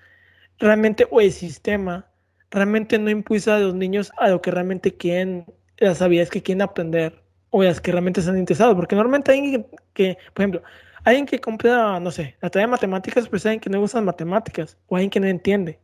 [0.58, 2.11] realmente, o el sistema,
[2.52, 5.46] realmente no impulsa a los niños a lo que realmente quieren,
[5.78, 8.76] las habilidades que quieren aprender o las que realmente están interesados.
[8.76, 10.62] Porque normalmente alguien que, por ejemplo,
[11.04, 14.78] alguien que compra, no sé, la tarea de matemáticas, pues alguien que no las matemáticas
[14.86, 15.80] o alguien que no entiende.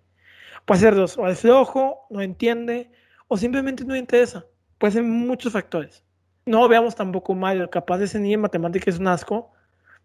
[0.67, 2.91] Puede ser dos, o es flojo, no entiende,
[3.27, 4.45] o simplemente no interesa.
[4.79, 6.05] Puede ser muchos factores.
[6.45, 9.51] No veamos tampoco mal, capaz de ese niño en matemáticas es un asco,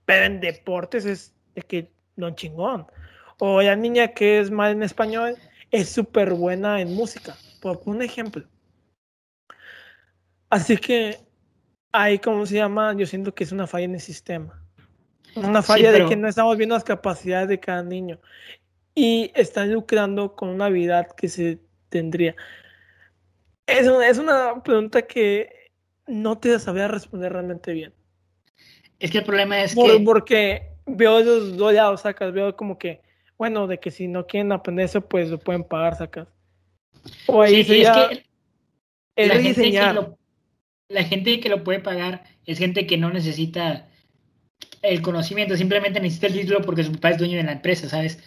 [0.05, 2.87] pero en deportes es de que no chingón.
[3.39, 5.35] O la niña que es mal en español,
[5.73, 8.45] es súper buena en música, por un ejemplo.
[10.51, 11.17] Así que
[11.91, 12.93] ahí, ¿cómo se llama?
[12.95, 14.63] Yo siento que es una falla en el sistema.
[15.35, 18.19] Una falla de que no estamos viendo las capacidades de cada niño.
[18.93, 21.59] Y están lucrando con una habilidad que se
[21.89, 22.35] tendría.
[23.65, 25.71] Es una, es una pregunta que
[26.05, 27.95] no te sabría responder realmente bien.
[28.99, 30.01] Es que el problema es que...
[30.05, 33.01] Porque veo esos dos lados, sacas, veo como que
[33.37, 36.27] bueno, de que si no quieren aprender eso, pues lo pueden pagar, sacas.
[37.27, 40.17] O ahí sí, es que la, gente que lo,
[40.89, 43.87] la gente que lo puede pagar es gente que no necesita
[44.81, 48.23] el conocimiento, simplemente necesita el título porque su papá es dueño de la empresa, ¿sabes?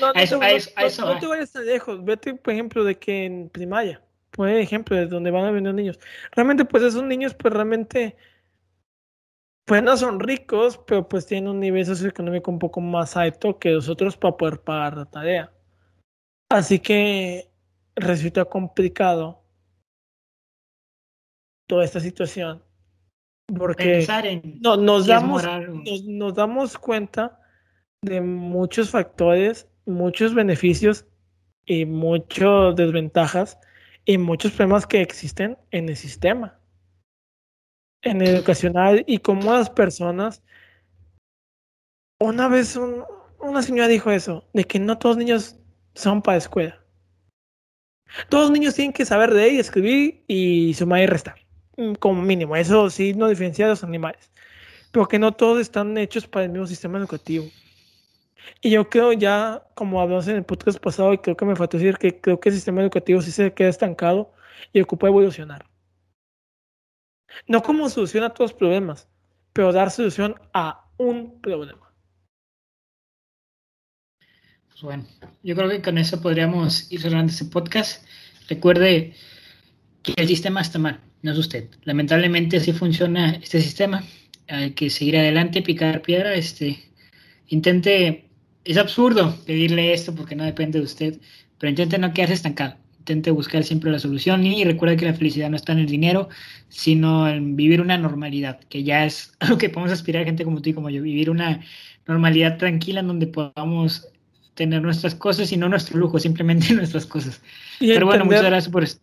[0.00, 2.04] no, te vayas tan lejos.
[2.04, 5.98] Vete, por ejemplo, de que en primaria, por ejemplo, de donde van a venir niños.
[6.32, 8.16] Realmente, pues esos niños, pues realmente
[9.64, 13.72] pues no son ricos, pero pues tienen un nivel socioeconómico un poco más alto que
[13.72, 15.52] nosotros para poder pagar la tarea.
[16.50, 17.50] Así que
[17.96, 19.42] resulta complicado
[21.68, 22.62] toda esta situación.
[23.56, 24.06] Porque
[24.60, 25.42] no, nos, damos,
[26.04, 27.40] nos damos cuenta
[28.02, 31.06] de muchos factores, muchos beneficios
[31.66, 33.58] y muchas desventajas
[34.04, 36.58] y muchos problemas que existen en el sistema.
[38.02, 40.42] En educacional y como las personas.
[42.20, 42.78] Una vez
[43.42, 45.56] una señora dijo eso, de que no todos los niños
[45.94, 46.78] son para escuela.
[48.28, 51.36] Todos los niños tienen que saber leer y escribir y sumar y restar,
[51.76, 52.54] mm, como mínimo.
[52.56, 54.30] Eso sí no diferencia a los animales.
[54.92, 57.46] Pero que no todos están hechos para el mismo sistema educativo.
[58.60, 61.78] Y yo creo ya, como hablamos en el podcast pasado, y creo que me faltó
[61.78, 64.32] decir que creo que el sistema educativo sí se queda estancado
[64.72, 65.71] y ocupa evolucionar.
[67.46, 69.08] No como solución a todos los problemas,
[69.52, 71.92] pero dar solución a un problema.
[74.68, 75.04] Pues bueno,
[75.42, 78.04] yo creo que con eso podríamos ir cerrando este podcast.
[78.48, 79.14] Recuerde
[80.02, 81.68] que el sistema está mal, no es usted.
[81.84, 84.02] Lamentablemente así funciona este sistema.
[84.48, 86.34] Hay que seguir adelante, picar piedra.
[86.34, 86.82] Este,
[87.48, 88.28] intente,
[88.64, 91.20] es absurdo pedirle esto porque no depende de usted,
[91.58, 95.50] pero intente no quedarse estancado intente buscar siempre la solución y recuerda que la felicidad
[95.50, 96.28] no está en el dinero,
[96.68, 100.70] sino en vivir una normalidad, que ya es lo que podemos aspirar gente como tú
[100.70, 101.60] y como yo, vivir una
[102.06, 104.08] normalidad tranquila en donde podamos
[104.54, 107.42] tener nuestras cosas y no nuestro lujo, simplemente nuestras cosas.
[107.80, 109.02] Pero bueno, muchas gracias por esto.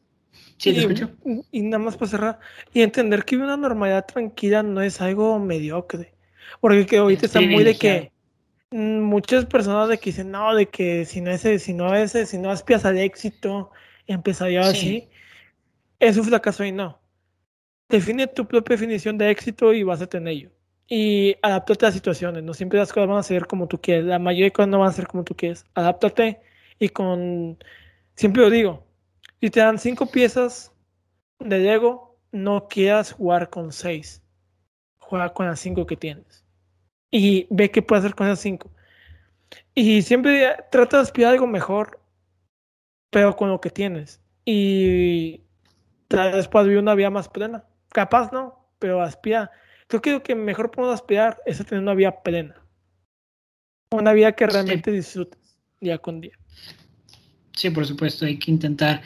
[0.58, 1.10] Sí, te escucho.
[1.52, 2.40] Y nada más para cerrar,
[2.74, 6.14] y entender que una normalidad tranquila no es algo mediocre,
[6.62, 8.12] porque que ahorita está muy de que
[8.72, 12.38] muchas personas de que dicen, no, de que si no es, si no es, si
[12.38, 13.72] no aspiras al éxito,
[14.14, 15.10] empezaría así,
[16.00, 17.00] es un fracaso y no.
[17.90, 20.52] Define tu propia definición de éxito y básate en ello.
[20.88, 22.44] Y adáptate a situaciones.
[22.44, 24.06] No siempre las cosas van a ser como tú quieres.
[24.06, 25.66] La mayoría de cosas no van a ser como tú quieres.
[25.76, 26.42] Adáptate
[26.80, 27.58] y con.
[28.16, 28.86] Siempre lo digo.
[29.40, 30.74] Si te dan cinco piezas
[31.40, 34.22] de Lego, no quieras jugar con seis.
[35.00, 36.44] Juega con las cinco que tienes.
[37.12, 38.72] Y ve qué puedes hacer con esas cinco.
[39.74, 42.00] Y siempre trata de aspirar algo mejor
[43.10, 44.22] pero con lo que tienes.
[44.46, 45.42] Y
[46.10, 47.66] después vi una vida más plena.
[47.90, 49.52] Capaz no, pero aspira.
[49.88, 52.56] Creo que lo que mejor podemos aspirar es a tener una vida plena.
[53.92, 56.38] Una vida que realmente disfrutes día con día.
[57.56, 59.02] Sí, por supuesto, hay que intentar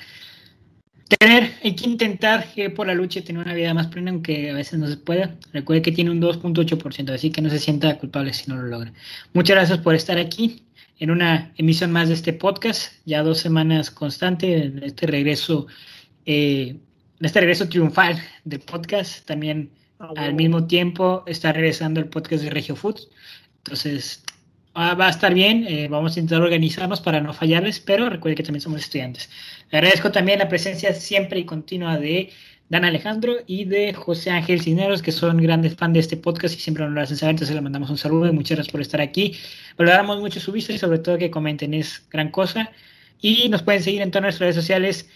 [1.20, 4.54] tener, hay que intentar que por la lucha tener una vida más plena, aunque a
[4.54, 5.36] veces no se pueda.
[5.54, 8.94] Recuerde que tiene un 2.8%, así que no se sienta culpable si no lo logra.
[9.34, 10.64] Muchas gracias por estar aquí
[11.04, 15.68] en una emisión más de este podcast, ya dos semanas constante, en este regreso,
[16.26, 16.78] eh,
[17.20, 22.52] este regreso triunfal del podcast, también ah, al mismo tiempo está regresando el podcast de
[22.52, 23.10] Regio Foods,
[23.58, 24.24] entonces
[24.76, 28.38] ah, va a estar bien, eh, vamos a intentar organizarnos para no fallarles, pero recuerden
[28.38, 29.30] que también somos estudiantes.
[29.72, 32.30] Le agradezco también la presencia siempre y continua de
[32.70, 36.60] Dan Alejandro y de José Ángel Cineros, que son grandes fans de este podcast y
[36.60, 39.02] siempre nos lo hacen saber, entonces le mandamos un saludo y muchas gracias por estar
[39.02, 39.36] aquí.
[39.78, 42.72] Valoramos mucho su vista y sobre todo que comenten, es gran cosa.
[43.22, 45.10] Y nos pueden seguir en todas nuestras redes sociales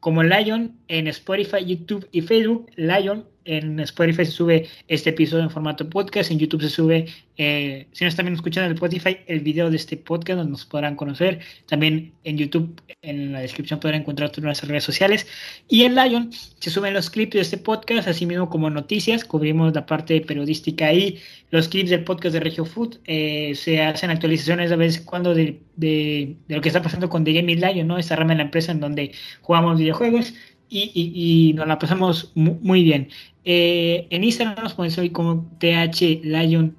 [0.00, 2.70] como Lion en Spotify, YouTube y Facebook.
[2.76, 7.86] Lion en Spotify se sube este episodio en formato podcast, en YouTube se sube, eh,
[7.92, 10.96] si no están también escuchando en Spotify, el video de este podcast donde nos podrán
[10.96, 11.40] conocer.
[11.66, 15.26] También en YouTube, en la descripción podrán encontrar todas nuestras redes sociales.
[15.68, 19.74] Y en Lion se suben los clips de este podcast, así mismo como noticias, cubrimos
[19.74, 21.18] la parte periodística ahí,
[21.50, 25.60] los clips del podcast de Regio Food, eh, se hacen actualizaciones a veces cuando de,
[25.76, 27.98] de, lo que está pasando con The Gaming Lion, ¿no?
[27.98, 30.34] Esta rama de la empresa en donde jugamos videojuegos
[30.72, 33.08] y, nos la pasamos muy, bien.
[33.44, 36.76] Eh, en Instagram nos pueden seguir como TH Lion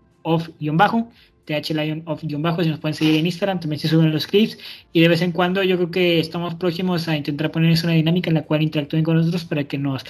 [0.77, 1.09] bajo
[1.45, 4.57] TH Lion bajo si nos pueden seguir en Instagram, también se suben los clips
[4.93, 8.29] y de vez en cuando yo creo que estamos próximos a intentar ponerles una dinámica
[8.29, 10.03] en la cual interactúen con nosotros para que nos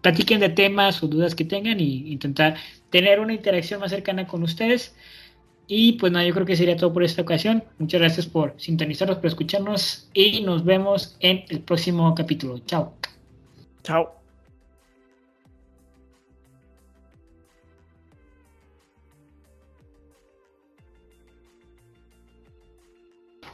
[0.00, 2.56] platiquen de temas o dudas que tengan y intentar
[2.90, 4.94] tener una interacción más cercana con ustedes.
[5.70, 7.62] Y pues nada, yo creo que sería todo por esta ocasión.
[7.78, 12.58] Muchas gracias por sintonizarnos, por escucharnos y nos vemos en el próximo capítulo.
[12.60, 12.94] Chao.
[13.88, 14.14] Chao.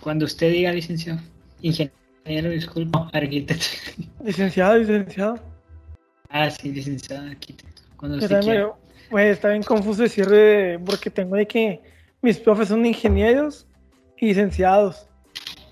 [0.01, 1.20] Cuando usted diga licenciado,
[1.62, 3.64] ingeniero, disculpo, arquitecto.
[4.24, 5.39] Licenciado, licenciado.
[6.30, 7.82] Ah, sí, licenciado, arquitecto.
[7.97, 8.72] Cuando usted quiera.
[9.11, 10.26] Pues, está bien confuso decir
[10.85, 11.80] porque tengo de que
[12.22, 13.68] mis profes son ingenieros
[14.18, 15.07] y licenciados.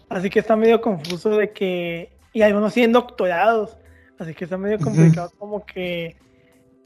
[0.08, 2.12] Así que está medio confuso de que.
[2.32, 3.76] Y algunos tienen doctorados.
[4.22, 6.14] Así que está medio complicado como que...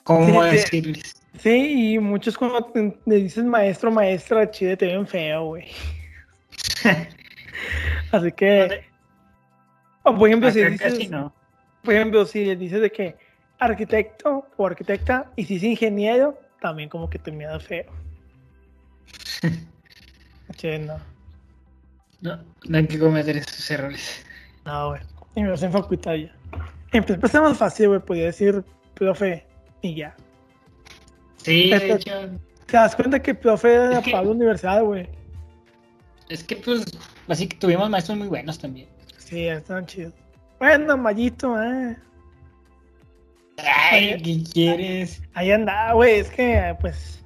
[0.04, 1.22] ¿Cómo decirles?
[1.38, 2.72] Sí, y muchos cuando
[3.04, 5.66] le dices maestro, maestra, chile te ven feo, güey.
[8.12, 8.86] Así que...
[10.02, 11.10] por ejemplo, si dices...
[11.82, 13.16] Por ejemplo, si dices de que
[13.58, 17.84] arquitecto o arquitecta y si es ingeniero, también como que te mira feo.
[20.56, 20.98] che, no.
[22.22, 24.24] No, no hay que cometer esos errores.
[24.64, 25.02] No, güey.
[25.34, 26.35] Y me hacen facultad ya.
[26.96, 29.46] Empezó más fácil, güey, podía decir profe
[29.82, 30.14] y ya.
[31.38, 32.12] Sí, de hecho.
[32.66, 35.08] Te das cuenta que profe era para la universidad, güey.
[36.28, 36.84] Es que pues,
[37.28, 38.88] así que tuvimos maestros muy buenos también.
[39.18, 40.14] Sí, están chidos.
[40.58, 41.96] Bueno, Mayito, eh.
[43.58, 45.22] Ay, ¿qué quieres?
[45.34, 46.20] Ahí anda, güey.
[46.20, 47.24] Es que, pues.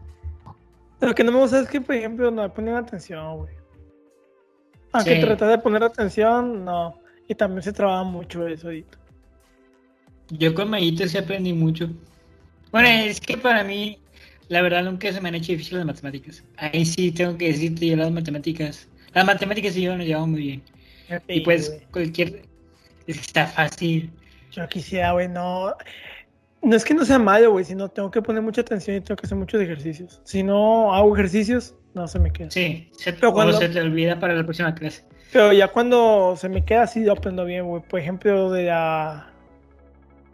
[1.01, 3.55] Lo que no me gusta es que, por ejemplo, no me ponen atención, güey.
[4.93, 5.21] Aunque Sí.
[5.21, 6.99] tratar de poner atención, no.
[7.29, 8.99] Y también se trabaja mucho eso ahorita.
[10.31, 11.89] Yo con Mayito sí aprendí mucho.
[12.73, 13.99] Bueno, es que para mí,
[14.49, 16.45] la verdad, nunca se me han hecho difíciles las matemáticas.
[16.57, 18.89] Ahí sí tengo que decirte, yo las matemáticas.
[19.13, 20.63] Las matemáticas y yo nos llevamos muy bien.
[21.29, 22.43] Y Sí, pues, cualquier.
[23.07, 24.11] Es que está fácil.
[24.53, 25.75] Yo quisiera, güey, no.
[26.63, 29.17] No es que no sea malo, güey, sino tengo que poner mucha atención y tengo
[29.17, 30.21] que hacer muchos ejercicios.
[30.25, 32.51] Si no hago ejercicios, no se me queda.
[32.51, 35.05] Sí, se, Pero cuando- se te olvida para la próxima clase.
[35.33, 37.83] Pero ya cuando se me queda así, lo aprendo bien, güey.
[37.83, 39.30] Por ejemplo, de la,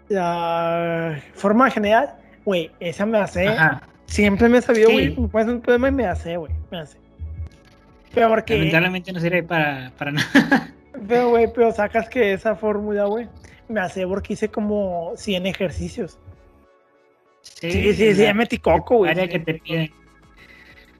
[0.08, 3.48] la forma general, güey, esa me hace.
[3.48, 3.82] Ajá.
[4.06, 4.94] Siempre me he sabido, Sí.
[4.94, 5.16] güey.
[5.20, 6.52] Me pones un problema y me hace, güey.
[6.70, 6.98] Me hace.
[8.14, 8.56] Pero porque.
[8.56, 10.72] Lamentablemente no sirve para, para nada.
[11.08, 13.28] Pero, güey, pero sacas que esa fórmula, güey,
[13.68, 16.18] me hace porque hice como 100 ejercicios.
[17.42, 19.10] Sí, sí, sí, la ya metí coco, güey.
[19.10, 19.90] área que te piden.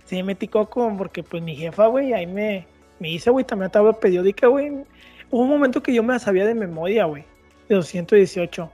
[0.05, 2.67] Sí, metí coco porque, pues, mi jefa, güey, ahí me,
[3.01, 4.69] me hizo, güey, también tabla periódica, güey.
[5.31, 7.25] Hubo un momento que yo me la sabía de memoria, güey.
[7.71, 8.71] De 218.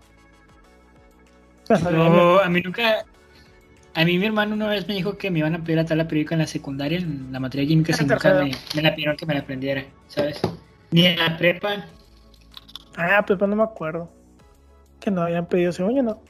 [1.78, 3.04] No, a mí nunca.
[3.94, 6.08] A mí mi hermano una vez me dijo que me iban a pedir la tabla
[6.08, 9.26] periódica en la secundaria, en la materia química, y nunca me, me la pidieron que
[9.26, 10.40] me la aprendiera, ¿sabes?
[10.90, 11.84] Ni en la prepa.
[12.96, 14.10] Ah, pero no me acuerdo.
[15.00, 16.22] Que no habían pedido, según yo no.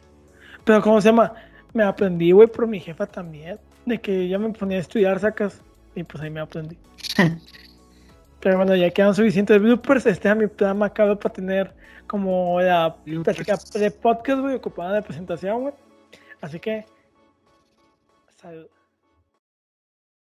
[0.64, 1.34] Pero, ¿cómo se llama?
[1.72, 3.58] Me aprendí, güey, por mi jefa también.
[3.86, 5.60] De que ella me ponía a estudiar, sacas.
[5.94, 6.76] Y pues ahí me aprendí.
[8.40, 10.06] Pero bueno, ya quedan suficientes bloopers.
[10.06, 11.74] Este es mi plan macabro para tener
[12.12, 12.94] como la
[13.24, 15.74] plática de podcast, güey, ocupada de presentación, güey.
[16.42, 16.84] Así que,
[18.36, 18.66] salud.